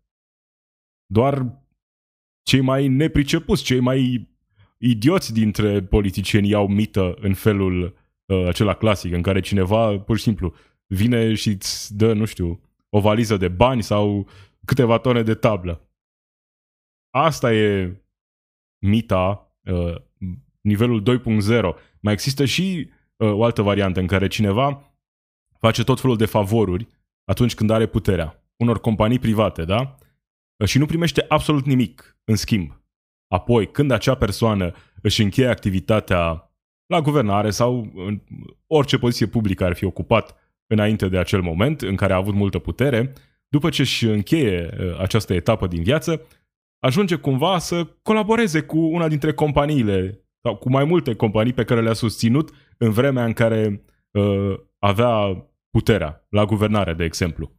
[1.07, 1.63] Doar
[2.43, 4.29] cei mai nepricepuți, cei mai
[4.79, 8.02] idioți dintre politicieni iau mită în felul uh,
[8.47, 10.55] acela clasic, în care cineva pur și simplu
[10.87, 14.29] vine și îți dă, nu știu, o valiză de bani sau
[14.65, 15.89] câteva tone de tablă.
[17.11, 17.97] Asta e
[18.79, 19.95] mita, uh,
[20.61, 21.75] nivelul 2.0.
[22.01, 24.95] Mai există și uh, o altă variantă în care cineva
[25.59, 26.87] face tot felul de favoruri
[27.25, 28.45] atunci când are puterea.
[28.57, 29.95] Unor companii private, da?
[30.57, 32.81] Uh, și nu primește absolut nimic în schimb.
[33.29, 36.52] Apoi, când acea persoană își încheie activitatea
[36.93, 38.21] la guvernare sau în
[38.67, 40.37] orice poziție publică ar fi ocupat
[40.67, 43.13] înainte de acel moment în care a avut multă putere,
[43.49, 46.27] după ce își încheie uh, această etapă din viață,
[46.79, 51.83] ajunge cumva să colaboreze cu una dintre companiile sau cu mai multe companii pe care
[51.83, 57.53] le-a susținut în vremea în care uh, avea puterea la guvernare, de exemplu.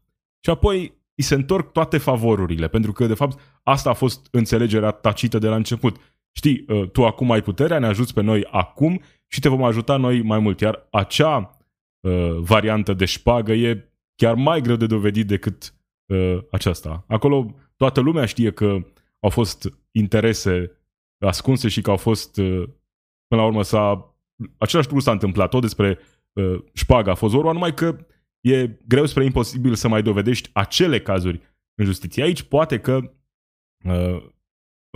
[0.44, 4.92] Și apoi îi se întorc toate favorurile, pentru că, de fapt, asta a fost înțelegerea
[4.92, 6.13] tacită de la început.
[6.36, 9.98] Știi, uh, tu acum ai puterea, ne ajuți pe noi acum și te vom ajuta
[9.98, 10.60] noi mai mult.
[10.60, 11.60] Iar acea
[12.00, 15.76] uh, variantă de șpagă e chiar mai greu de dovedit decât
[16.06, 17.06] uh, aceasta.
[17.08, 18.86] Acolo toată lumea știe că
[19.20, 20.72] au fost interese
[21.20, 22.64] ascunse și că au fost, uh,
[23.28, 24.16] până la urmă, s-a,
[24.58, 26.00] același lucru s-a întâmplat, tot despre
[26.34, 28.06] uh, șpaga a fost vorba, numai că
[28.42, 31.42] e greu spre imposibil să mai dovedești acele cazuri
[31.76, 32.24] în justiție.
[32.24, 33.14] Aici poate că,
[33.86, 34.26] uh,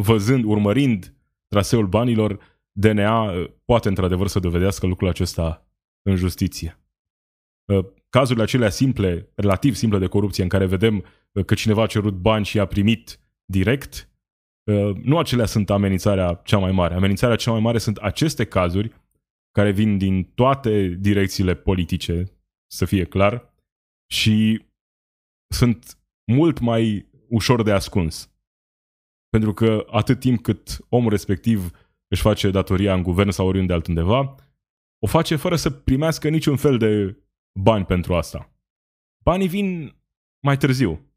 [0.02, 1.17] văzând, urmărind
[1.48, 2.40] traseul banilor,
[2.72, 5.68] DNA uh, poate într-adevăr să dovedească lucrul acesta
[6.02, 6.80] în justiție.
[7.66, 11.88] Uh, cazurile acelea simple, relativ simple de corupție, în care vedem uh, că cineva a
[11.88, 14.12] cerut bani și a primit direct,
[15.04, 16.94] nu acelea sunt amenințarea cea mai mare.
[16.94, 18.92] Amenințarea cea mai mare sunt aceste cazuri
[19.52, 22.24] care vin din toate direcțiile politice,
[22.72, 23.54] să fie clar,
[24.12, 24.66] și
[25.54, 25.98] sunt
[26.32, 28.37] mult mai ușor de ascuns.
[29.38, 31.72] Pentru că atât timp cât omul respectiv
[32.08, 34.36] își face datoria în guvern sau oriunde altundeva,
[35.00, 37.18] o face fără să primească niciun fel de
[37.60, 38.52] bani pentru asta.
[39.24, 39.96] Banii vin
[40.46, 41.12] mai târziu.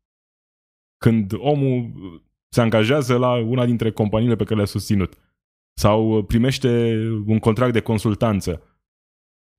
[0.96, 1.92] Când omul
[2.48, 5.18] se angajează la una dintre companiile pe care le-a susținut
[5.78, 6.94] sau primește
[7.26, 8.62] un contract de consultanță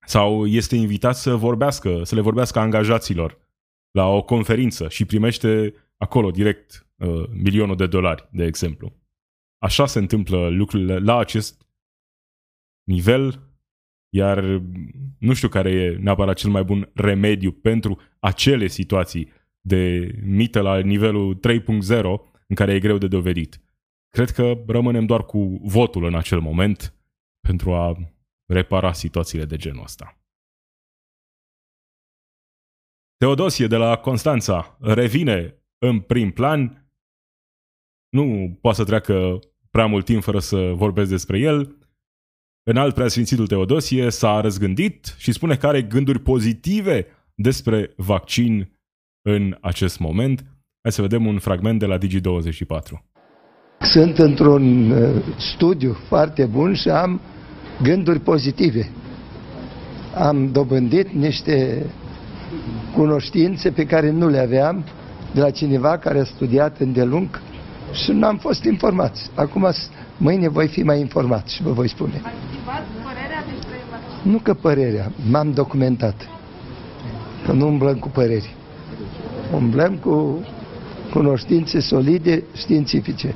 [0.08, 3.38] sau este invitat să vorbească, să le vorbească angajaților
[3.92, 8.96] la o conferință și primește acolo direct uh, milionul de dolari, de exemplu.
[9.58, 11.68] Așa se întâmplă lucrurile la acest
[12.84, 13.52] nivel,
[14.10, 14.62] iar
[15.20, 19.32] nu știu care e neapărat cel mai bun remediu pentru acele situații
[19.62, 21.40] de mită la nivelul
[21.90, 22.04] 3.0
[22.48, 23.62] în care e greu de dovedit.
[24.10, 26.96] Cred că rămânem doar cu votul în acel moment
[27.40, 27.98] pentru a
[28.46, 30.22] repara situațiile de genul ăsta.
[33.18, 36.81] Teodosie de la Constanța revine în prim plan.
[38.12, 39.40] Nu poate să treacă
[39.70, 41.76] prea mult timp fără să vorbesc despre el.
[42.64, 47.06] În alt preasfințitul Teodosie s-a răzgândit și spune că are gânduri pozitive
[47.36, 48.80] despre vaccin
[49.22, 50.40] în acest moment.
[50.82, 53.12] Hai să vedem un fragment de la Digi24.
[53.80, 57.22] Sunt într-un uh, studiu foarte bun și am
[57.82, 58.90] gânduri pozitive.
[60.16, 61.86] Am dobândit niște
[62.96, 64.86] cunoștințe pe care nu le aveam
[65.34, 67.42] de la cineva care a studiat îndelung
[67.94, 69.30] și nu am fost informați.
[69.36, 69.74] Acum,
[70.18, 72.22] mâine voi fi mai informat și vă voi spune.
[73.04, 73.76] părerea despre
[74.24, 76.30] Nu că părerea, m-am documentat.
[77.46, 78.56] Că nu umblăm cu păreri.
[79.54, 80.46] Umblăm cu
[81.12, 83.36] cunoștințe solide științifice.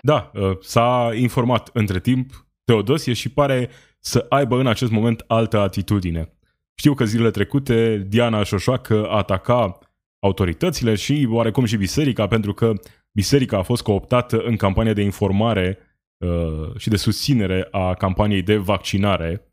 [0.00, 5.58] Da, ă, s-a informat între timp Teodosie și pare să aibă în acest moment altă
[5.58, 6.32] atitudine.
[6.74, 9.78] Știu că zilele trecute Diana Șoșoacă ataca
[10.18, 12.72] autoritățile și oarecum și biserica, pentru că
[13.12, 15.78] biserica a fost cooptată în campania de informare
[16.18, 19.48] uh, și de susținere a campaniei de vaccinare.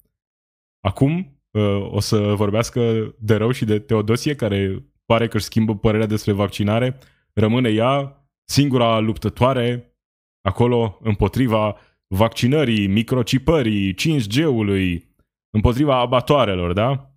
[0.80, 5.76] Acum uh, o să vorbească de rău și de Teodosie, care pare că își schimbă
[5.76, 6.98] părerea despre vaccinare.
[7.34, 9.98] Rămâne ea singura luptătoare
[10.42, 15.16] acolo împotriva vaccinării, microcipării, 5G-ului,
[15.50, 17.14] împotriva abatoarelor, da?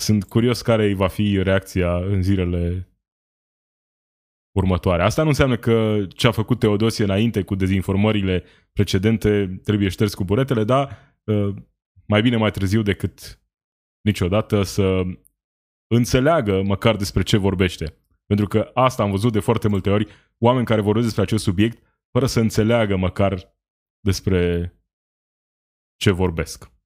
[0.00, 2.88] Sunt curios care va fi reacția în zilele
[4.58, 5.02] următoare.
[5.02, 10.24] Asta nu înseamnă că ce a făcut Teodosie înainte cu dezinformările precedente trebuie șters cu
[10.24, 11.54] buretele, dar ă,
[12.06, 13.40] mai bine mai târziu decât
[14.00, 15.02] niciodată să
[15.94, 17.96] înțeleagă măcar despre ce vorbește.
[18.26, 20.06] Pentru că asta am văzut de foarte multe ori,
[20.38, 23.56] oameni care vorbesc despre acest subiect fără să înțeleagă măcar
[24.00, 24.72] despre
[25.96, 26.77] ce vorbesc.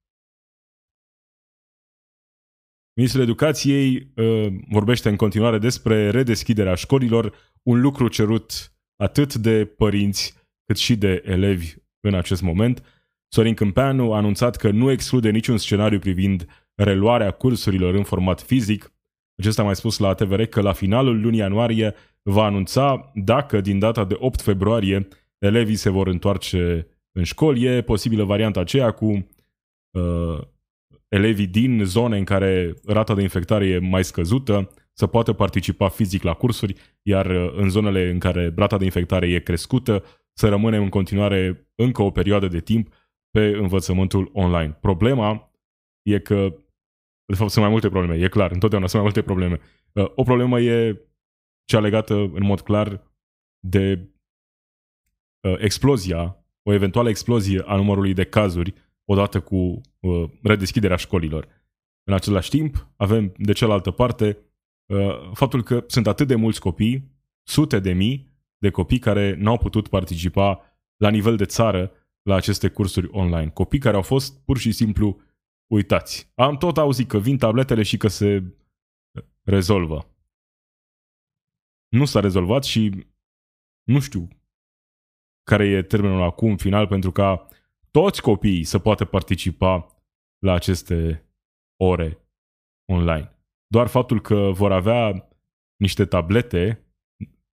[2.95, 7.33] Ministrul Educației uh, vorbește în continuare despre redeschiderea școlilor,
[7.63, 10.33] un lucru cerut atât de părinți
[10.65, 12.83] cât și de elevi în acest moment.
[13.27, 18.93] Sorin Câmpeanu a anunțat că nu exclude niciun scenariu privind reluarea cursurilor în format fizic.
[19.37, 23.79] Acesta a mai spus la TVR că la finalul lunii ianuarie va anunța dacă din
[23.79, 27.65] data de 8 februarie elevii se vor întoarce în școli.
[27.65, 29.27] E posibilă varianta aceea cu
[29.91, 30.39] uh,
[31.13, 36.23] elevii din zone în care rata de infectare e mai scăzută să poată participa fizic
[36.23, 40.03] la cursuri, iar uh, în zonele în care rata de infectare e crescută
[40.33, 42.93] să rămânem în continuare încă o perioadă de timp
[43.31, 44.77] pe învățământul online.
[44.81, 45.51] Problema
[46.01, 46.55] e că,
[47.25, 49.59] de fapt, sunt mai multe probleme, e clar, întotdeauna sunt mai multe probleme.
[49.91, 51.01] Uh, o problemă e
[51.65, 53.11] cea legată în mod clar
[53.59, 54.09] de
[55.47, 58.73] uh, explozia, o eventuală explozie a numărului de cazuri
[59.05, 61.47] odată cu uh, redeschiderea școlilor.
[62.03, 64.37] În același timp, avem de cealaltă parte
[64.85, 67.11] uh, faptul că sunt atât de mulți copii,
[67.43, 70.61] sute de mii de copii care n-au putut participa
[70.97, 71.91] la nivel de țară
[72.21, 73.49] la aceste cursuri online.
[73.49, 75.21] Copii care au fost pur și simplu
[75.67, 76.31] uitați.
[76.35, 78.43] Am tot auzit că vin tabletele și că se
[79.41, 80.07] rezolvă.
[81.87, 83.07] Nu s-a rezolvat și
[83.83, 84.27] nu știu
[85.43, 87.47] care e termenul acum final pentru ca
[87.97, 89.87] toți copiii să poată participa
[90.39, 91.27] la aceste
[91.81, 92.27] ore
[92.91, 93.37] online.
[93.67, 95.29] Doar faptul că vor avea
[95.75, 96.87] niște tablete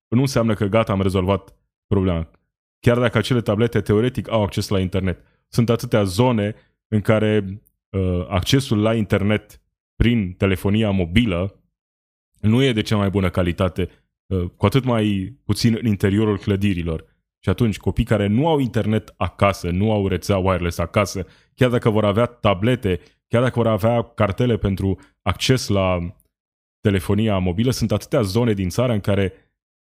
[0.08, 2.30] nu înseamnă că gata, am rezolvat problema.
[2.80, 5.24] Chiar dacă acele tablete teoretic au acces la internet.
[5.48, 6.54] Sunt atâtea zone
[6.88, 9.62] în care uh, accesul la internet
[9.94, 11.64] prin telefonia mobilă
[12.40, 13.88] nu e de cea mai bună calitate,
[14.26, 17.04] uh, cu atât mai puțin în interiorul clădirilor.
[17.42, 21.90] Și atunci copii care nu au internet acasă, nu au rețea wireless acasă, chiar dacă
[21.90, 26.14] vor avea tablete, chiar dacă vor avea cartele pentru acces la
[26.80, 29.32] telefonia mobilă, sunt atâtea zone din țară în care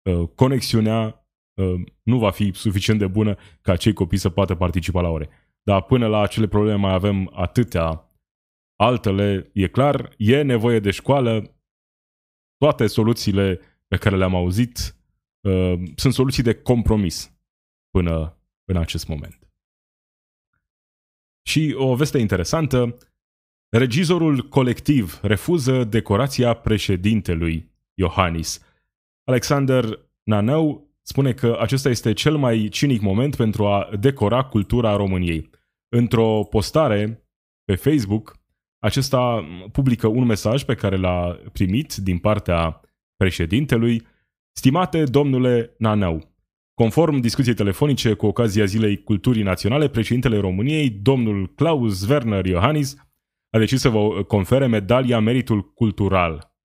[0.10, 5.02] uh, conexiunea uh, nu va fi suficient de bună ca cei copii să poată participa
[5.02, 5.30] la ore.
[5.64, 8.12] Dar până la acele probleme mai avem atâtea.
[8.76, 11.58] Altele, e clar, e nevoie de școală,
[12.58, 14.96] toate soluțiile pe care le-am auzit
[15.42, 17.37] uh, sunt soluții de compromis
[17.90, 19.52] până în acest moment.
[21.48, 22.98] Și o veste interesantă,
[23.70, 28.62] regizorul colectiv refuză decorația președintelui Iohannis.
[29.24, 35.50] Alexander Nanău spune că acesta este cel mai cinic moment pentru a decora cultura României.
[35.90, 37.28] Într-o postare
[37.64, 38.38] pe Facebook,
[38.80, 42.82] acesta publică un mesaj pe care l-a primit din partea
[43.16, 44.08] președintelui.
[44.52, 46.37] Stimate domnule Nanău,
[46.82, 52.96] Conform discuției telefonice cu ocazia Zilei Culturii Naționale, președintele României, domnul Klaus Werner Iohannis,
[53.50, 56.56] a decis să vă confere medalia Meritul Cultural.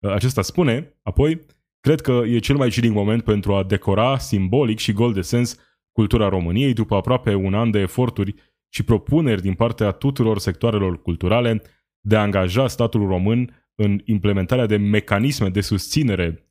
[0.00, 1.46] Acesta spune, apoi,
[1.80, 5.56] cred că e cel mai cinic moment pentru a decora simbolic și gol de sens
[5.92, 8.34] cultura României după aproape un an de eforturi
[8.68, 11.62] și propuneri din partea tuturor sectoarelor culturale
[12.00, 16.46] de a angaja statul român în implementarea de mecanisme de susținere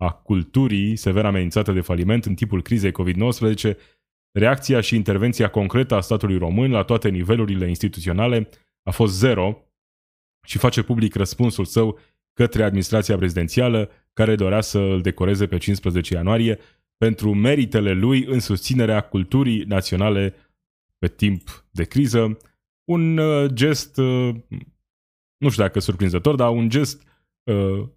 [0.00, 3.76] a culturii sever amenințată de faliment în timpul crizei COVID-19,
[4.32, 8.48] reacția și intervenția concretă a statului român la toate nivelurile instituționale
[8.82, 9.64] a fost zero
[10.46, 11.98] și face public răspunsul său
[12.32, 16.58] către administrația prezidențială care dorea să îl decoreze pe 15 ianuarie
[16.96, 20.34] pentru meritele lui în susținerea culturii naționale
[20.98, 22.36] pe timp de criză.
[22.84, 24.34] Un uh, gest, uh,
[25.36, 27.02] nu știu dacă surprinzător, dar un gest
[27.42, 27.88] uh,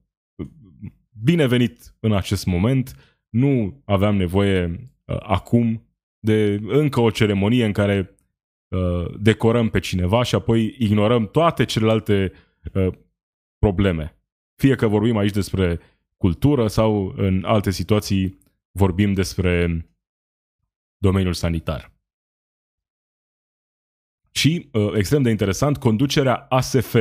[1.22, 3.18] binevenit în acest moment.
[3.30, 4.64] Nu aveam nevoie
[5.06, 5.88] uh, acum
[6.20, 8.16] de încă o ceremonie în care
[8.68, 12.32] uh, decorăm pe cineva și apoi ignorăm toate celelalte
[12.74, 12.94] uh,
[13.58, 14.18] probleme.
[14.56, 15.80] Fie că vorbim aici despre
[16.18, 18.38] cultură sau în alte situații
[18.72, 19.86] vorbim despre
[20.98, 21.92] domeniul sanitar.
[24.32, 26.96] Și, uh, extrem de interesant, conducerea ASF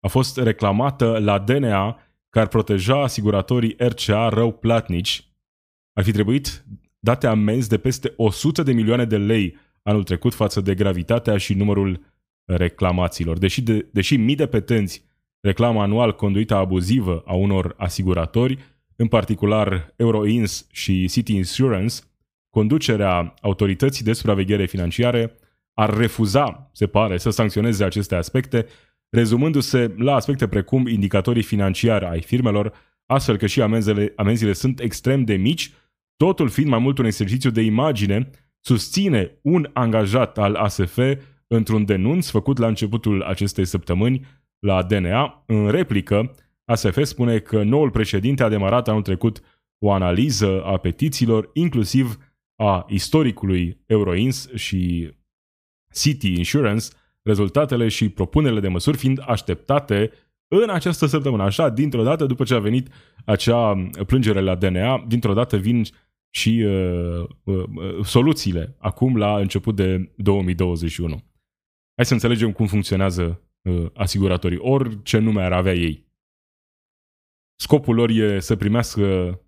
[0.00, 1.98] a fost reclamată la DNA
[2.34, 5.28] că ar proteja asiguratorii RCA rău platnici,
[5.92, 6.64] ar fi trebuit
[6.98, 11.54] date amenzi de peste 100 de milioane de lei anul trecut față de gravitatea și
[11.54, 12.00] numărul
[12.44, 13.38] reclamațiilor.
[13.38, 15.04] Deși, de, deși mii de petenți
[15.40, 18.58] reclamă anual conduita abuzivă a unor asiguratori,
[18.96, 21.94] în particular Euroins și City Insurance,
[22.50, 25.38] conducerea autorității de supraveghere financiare
[25.74, 28.66] ar refuza, se pare, să sancționeze aceste aspecte
[29.14, 32.72] rezumându-se la aspecte precum indicatorii financiari ai firmelor,
[33.06, 35.72] astfel că și amenzile, amenziile sunt extrem de mici,
[36.16, 40.98] totul fiind mai mult un exercițiu de imagine, susține un angajat al ASF
[41.46, 44.26] într-un denunț făcut la începutul acestei săptămâni
[44.58, 45.44] la DNA.
[45.46, 46.34] În replică,
[46.64, 49.40] ASF spune că noul președinte a demarat anul trecut
[49.78, 52.16] o analiză a petițiilor, inclusiv
[52.56, 55.10] a istoricului Euroins și
[55.92, 56.86] City Insurance,
[57.24, 60.12] rezultatele și propunerile de măsuri fiind așteptate
[60.48, 61.42] în această săptămână.
[61.42, 62.88] Așa, dintr-o dată, după ce a venit
[63.24, 65.82] acea plângere la DNA, dintr-o dată vin
[66.34, 71.22] și uh, uh, soluțiile acum la început de 2021.
[71.96, 76.06] Hai să înțelegem cum funcționează uh, asiguratorii, orice nume ar avea ei.
[77.60, 79.38] Scopul lor e să primească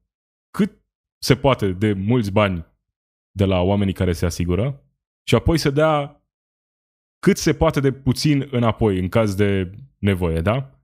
[0.50, 0.72] cât
[1.18, 2.66] se poate de mulți bani
[3.30, 4.82] de la oamenii care se asigură
[5.22, 6.20] și apoi să dea
[7.26, 10.80] cât se poate de puțin înapoi în caz de nevoie, da?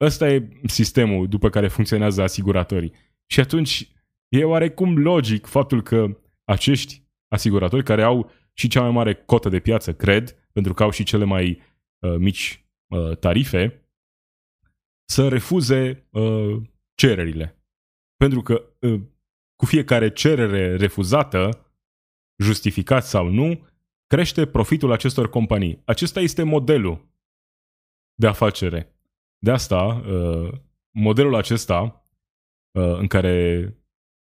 [0.00, 2.92] Ăsta e sistemul după care funcționează asiguratorii.
[3.26, 3.92] Și atunci
[4.28, 9.60] e oarecum logic faptul că acești asiguratori care au și cea mai mare cotă de
[9.60, 11.62] piață, cred, pentru că au și cele mai
[11.98, 13.90] uh, mici uh, tarife,
[15.04, 16.56] să refuze uh,
[16.94, 17.62] cererile.
[18.16, 19.00] Pentru că uh,
[19.56, 21.72] cu fiecare cerere refuzată,
[22.42, 23.66] justificat sau nu,
[24.08, 25.82] crește profitul acestor companii.
[25.84, 27.08] Acesta este modelul
[28.14, 28.92] de afacere.
[29.38, 30.52] De asta, uh,
[30.90, 32.06] modelul acesta
[32.70, 33.76] uh, în care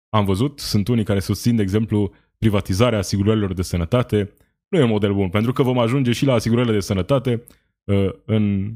[0.09, 4.32] am văzut, sunt unii care susțin, de exemplu, privatizarea asigurărilor de sănătate,
[4.68, 7.45] nu e un model bun, pentru că vom ajunge și la asigurările de sănătate
[7.84, 8.74] uh, în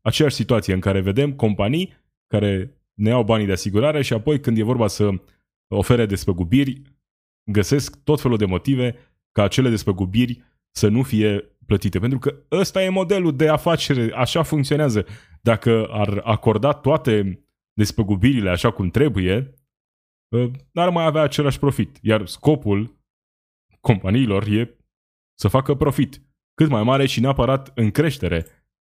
[0.00, 1.92] aceeași situație în care vedem companii
[2.26, 5.10] care ne iau banii de asigurare și apoi când e vorba să
[5.68, 6.82] ofere despăgubiri,
[7.50, 8.96] găsesc tot felul de motive
[9.32, 11.98] ca acele despăgubiri să nu fie plătite.
[11.98, 15.06] Pentru că ăsta e modelul de afacere, așa funcționează.
[15.40, 19.54] Dacă ar acorda toate despăgubirile așa cum trebuie,
[20.32, 21.98] ă, n-ar mai avea același profit.
[22.02, 23.00] Iar scopul
[23.80, 24.76] companiilor e
[25.34, 26.22] să facă profit
[26.54, 28.46] cât mai mare și neapărat în creștere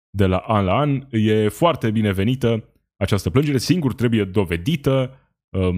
[0.09, 1.07] de la an la an.
[1.11, 2.63] E foarte binevenită
[2.95, 5.17] această plângere, singur trebuie dovedită
[5.53, 5.71] ă,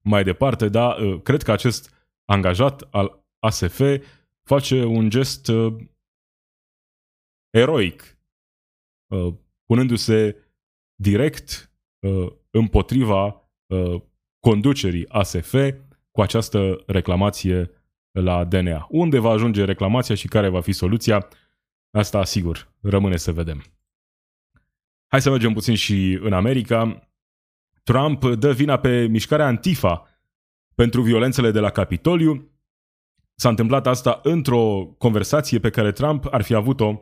[0.00, 3.80] mai departe, dar ă, cred că acest angajat al ASF
[4.42, 5.74] face un gest uh,
[7.50, 8.18] eroic,
[9.06, 9.34] uh,
[9.64, 10.36] punându-se
[10.94, 14.02] direct uh, împotriva uh,
[14.40, 15.54] conducerii ASF
[16.10, 17.70] cu această reclamație
[18.10, 18.86] la DNA.
[18.90, 21.28] Unde va ajunge reclamația și care va fi soluția?
[21.90, 23.64] Asta, sigur, rămâne să vedem.
[25.06, 27.08] Hai să mergem puțin și în America.
[27.82, 30.08] Trump dă vina pe mișcarea Antifa
[30.74, 32.51] pentru violențele de la Capitoliu
[33.34, 37.00] S-a întâmplat asta într-o conversație pe care Trump ar fi avut-o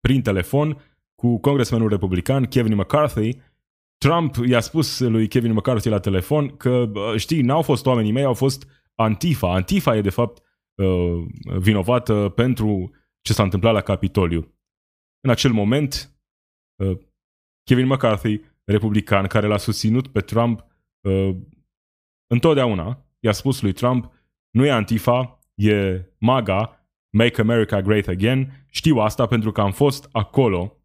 [0.00, 3.38] prin telefon cu congresmenul republican Kevin McCarthy.
[3.98, 8.34] Trump i-a spus lui Kevin McCarthy la telefon că, știi, n-au fost oamenii mei, au
[8.34, 9.54] fost Antifa.
[9.54, 10.42] Antifa e, de fapt,
[10.74, 11.26] uh,
[11.58, 14.54] vinovată pentru ce s-a întâmplat la Capitoliu.
[15.20, 16.18] În acel moment,
[16.76, 16.98] uh,
[17.62, 20.66] Kevin McCarthy, republican, care l-a susținut pe Trump
[21.00, 21.36] uh,
[22.26, 24.13] întotdeauna, i-a spus lui Trump
[24.54, 28.66] nu e Antifa, e MAGA, Make America Great Again.
[28.70, 30.76] Știu asta pentru că am fost acolo,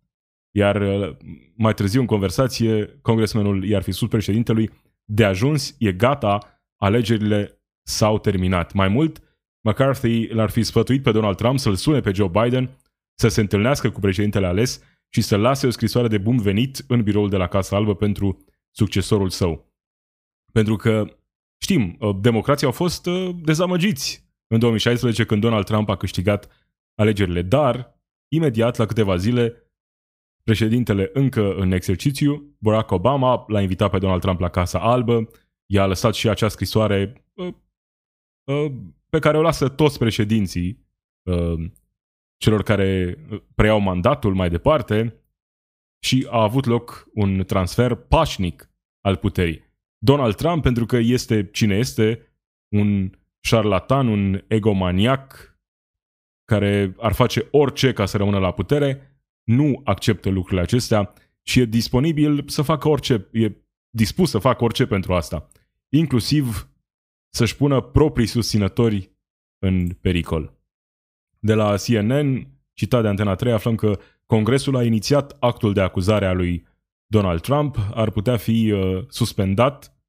[0.55, 1.15] iar uh,
[1.55, 4.69] mai târziu în conversație, congresmenul i-ar fi spus președintelui,
[5.05, 8.73] de ajuns, e gata, alegerile s-au terminat.
[8.73, 9.21] Mai mult,
[9.61, 12.69] McCarthy l-ar fi sfătuit pe Donald Trump să-l sune pe Joe Biden,
[13.15, 17.03] să se întâlnească cu președintele ales și să lase o scrisoare de bun venit în
[17.03, 19.73] biroul de la Casa Albă pentru succesorul său.
[20.51, 21.18] Pentru că
[21.61, 26.49] Știm, uh, democrații au fost uh, dezamăgiți în 2016 când Donald Trump a câștigat
[26.95, 29.71] alegerile, dar imediat, la câteva zile,
[30.43, 35.29] președintele încă în exercițiu, Barack Obama l-a invitat pe Donald Trump la Casa Albă,
[35.65, 38.71] i-a lăsat și acea scrisoare uh,
[39.09, 40.87] pe care o lasă toți președinții
[42.37, 43.17] celor care
[43.55, 45.23] preiau mandatul mai departe.
[46.03, 49.68] Și a avut loc un transfer pașnic al puterii.
[49.99, 52.33] Donald Trump, pentru că este cine este,
[52.75, 55.57] un șarlatan, un egomaniac
[56.45, 61.65] care ar face orice ca să rămână la putere, nu acceptă lucrurile acestea și e
[61.65, 63.51] disponibil să facă orice, e
[63.89, 65.47] dispus să facă orice pentru asta,
[65.89, 66.69] inclusiv
[67.29, 69.11] să-și pună proprii susținători
[69.59, 70.53] în pericol.
[71.39, 76.25] De la CNN, citat de Antena 3, aflăm că Congresul a inițiat actul de acuzare
[76.25, 76.67] a lui
[77.11, 79.99] Donald Trump ar putea fi uh, suspendat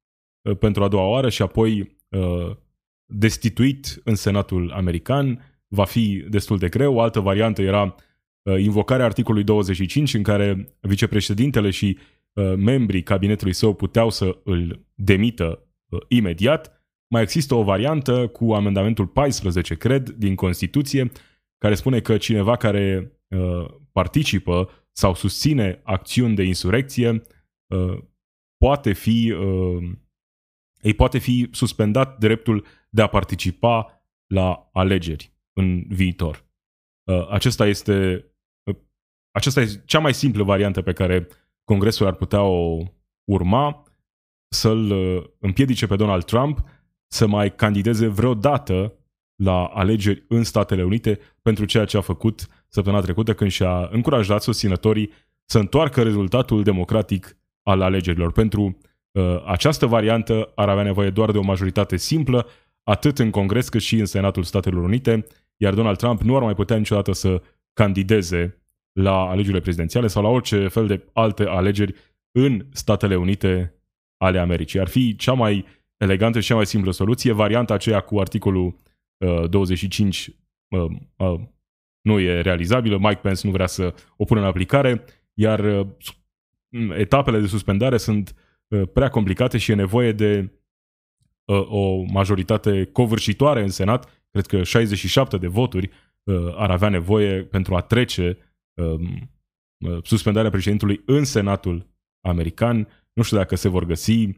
[0.41, 2.55] uh, pentru a doua oară și apoi uh,
[3.05, 5.55] destituit în Senatul American.
[5.67, 6.95] Va fi destul de greu.
[6.95, 7.95] O altă variantă era
[8.41, 11.97] uh, invocarea articolului 25 în care vicepreședintele și
[12.33, 16.85] uh, membrii cabinetului său puteau să îl demită uh, imediat.
[17.07, 21.11] Mai există o variantă cu amendamentul 14, cred, din Constituție,
[21.57, 27.21] care spune că cineva care uh, participă sau susține acțiuni de insurecție,
[27.67, 27.97] uh,
[28.57, 29.91] poate fi, uh,
[30.81, 36.45] îi poate fi suspendat dreptul de a participa la alegeri în viitor.
[37.03, 38.25] Uh, acesta este,
[39.31, 41.27] aceasta este cea mai simplă variantă pe care
[41.63, 42.83] Congresul ar putea o
[43.31, 43.83] urma,
[44.53, 44.91] să-l
[45.39, 46.63] împiedice pe Donald Trump
[47.07, 48.93] să mai candideze vreodată
[49.43, 54.41] la alegeri în Statele Unite pentru ceea ce a făcut săptămâna trecută când și-a încurajat
[54.41, 55.11] susținătorii
[55.45, 58.31] să întoarcă rezultatul democratic al alegerilor.
[58.31, 58.77] Pentru
[59.11, 62.47] uh, această variantă ar avea nevoie doar de o majoritate simplă,
[62.83, 65.25] atât în Congres cât și în Senatul Statelor Unite,
[65.57, 67.41] iar Donald Trump nu ar mai putea niciodată să
[67.73, 68.61] candideze
[68.91, 71.93] la alegerile prezidențiale sau la orice fel de alte alegeri
[72.31, 73.75] în Statele Unite
[74.17, 74.79] ale Americii.
[74.79, 75.65] Ar fi cea mai
[75.97, 77.31] elegantă și cea mai simplă soluție.
[77.31, 78.75] Varianta aceea cu articolul
[79.17, 80.29] uh, 25
[80.67, 81.39] uh, uh,
[82.01, 85.87] nu e realizabilă, Mike Pence nu vrea să o pună în aplicare, iar uh,
[86.97, 88.35] etapele de suspendare sunt
[88.67, 90.51] uh, prea complicate și e nevoie de
[91.45, 95.89] uh, o majoritate covârșitoare în Senat, cred că 67 de voturi
[96.23, 98.37] uh, ar avea nevoie pentru a trece
[98.73, 99.31] um,
[99.77, 101.89] uh, suspendarea președintului în Senatul
[102.21, 102.87] american.
[103.13, 104.29] Nu știu dacă se vor găsi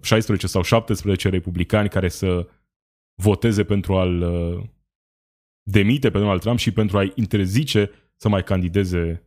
[0.00, 2.48] 16 uh, sau 17 republicani care să
[3.22, 4.62] voteze pentru a-l uh,
[5.62, 9.26] demite pe Donald Trump și pentru a-i interzice să mai candideze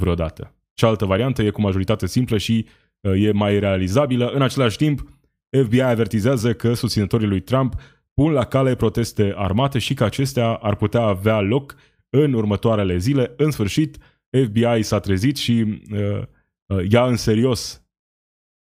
[0.00, 0.54] vreodată.
[0.74, 2.66] Cealaltă variantă e cu majoritate simplă și
[3.00, 4.28] uh, e mai realizabilă.
[4.28, 5.20] În același timp,
[5.64, 7.74] FBI avertizează că susținătorii lui Trump
[8.14, 11.74] pun la cale proteste armate și că acestea ar putea avea loc
[12.08, 13.34] în următoarele zile.
[13.36, 13.98] În sfârșit,
[14.44, 16.22] FBI s-a trezit și uh,
[16.66, 17.86] uh, ia în serios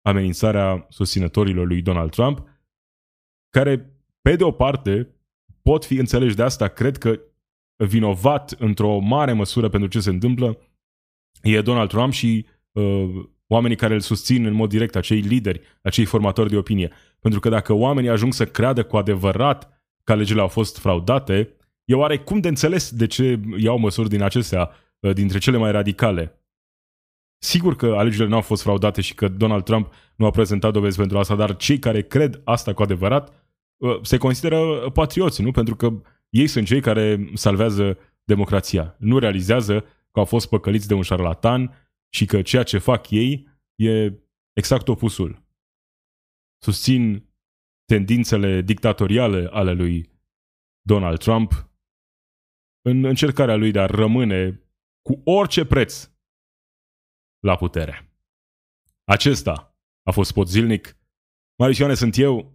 [0.02, 2.50] amenințarea susținătorilor lui Donald Trump,
[3.50, 3.92] care,
[4.22, 5.15] pe de o parte,
[5.70, 7.20] pot fi înțeleși de asta, cred că
[7.76, 10.58] vinovat într-o mare măsură pentru ce se întâmplă
[11.42, 13.10] e Donald Trump și uh,
[13.48, 16.92] oamenii care îl susțin în mod direct, acei lideri, acei formatori de opinie.
[17.20, 21.56] Pentru că dacă oamenii ajung să creadă cu adevărat că alegerile au fost fraudate,
[21.86, 26.40] e oarecum de înțeles de ce iau măsuri din acestea, uh, dintre cele mai radicale.
[27.38, 30.98] Sigur că alegerile nu au fost fraudate și că Donald Trump nu a prezentat dovezi
[30.98, 33.34] pentru asta, dar cei care cred asta cu adevărat uh,
[34.02, 35.52] se consideră patrioți, nu?
[35.52, 38.96] Pentru că ei sunt cei care salvează democrația.
[39.00, 43.48] Nu realizează că au fost păcăliți de un șarlatan și că ceea ce fac ei
[43.76, 44.14] e
[44.54, 45.44] exact opusul.
[46.64, 47.30] Susțin
[47.86, 50.10] tendințele dictatoriale ale lui
[50.82, 51.70] Donald Trump
[52.82, 54.60] în încercarea lui de a rămâne
[55.02, 56.12] cu orice preț
[57.40, 58.10] la putere.
[59.04, 60.98] Acesta a fost Spot Zilnic.
[61.60, 62.55] Marisioane sunt eu.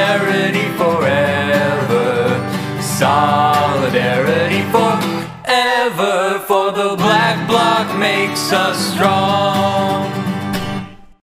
[8.51, 9.20] Jesus strong.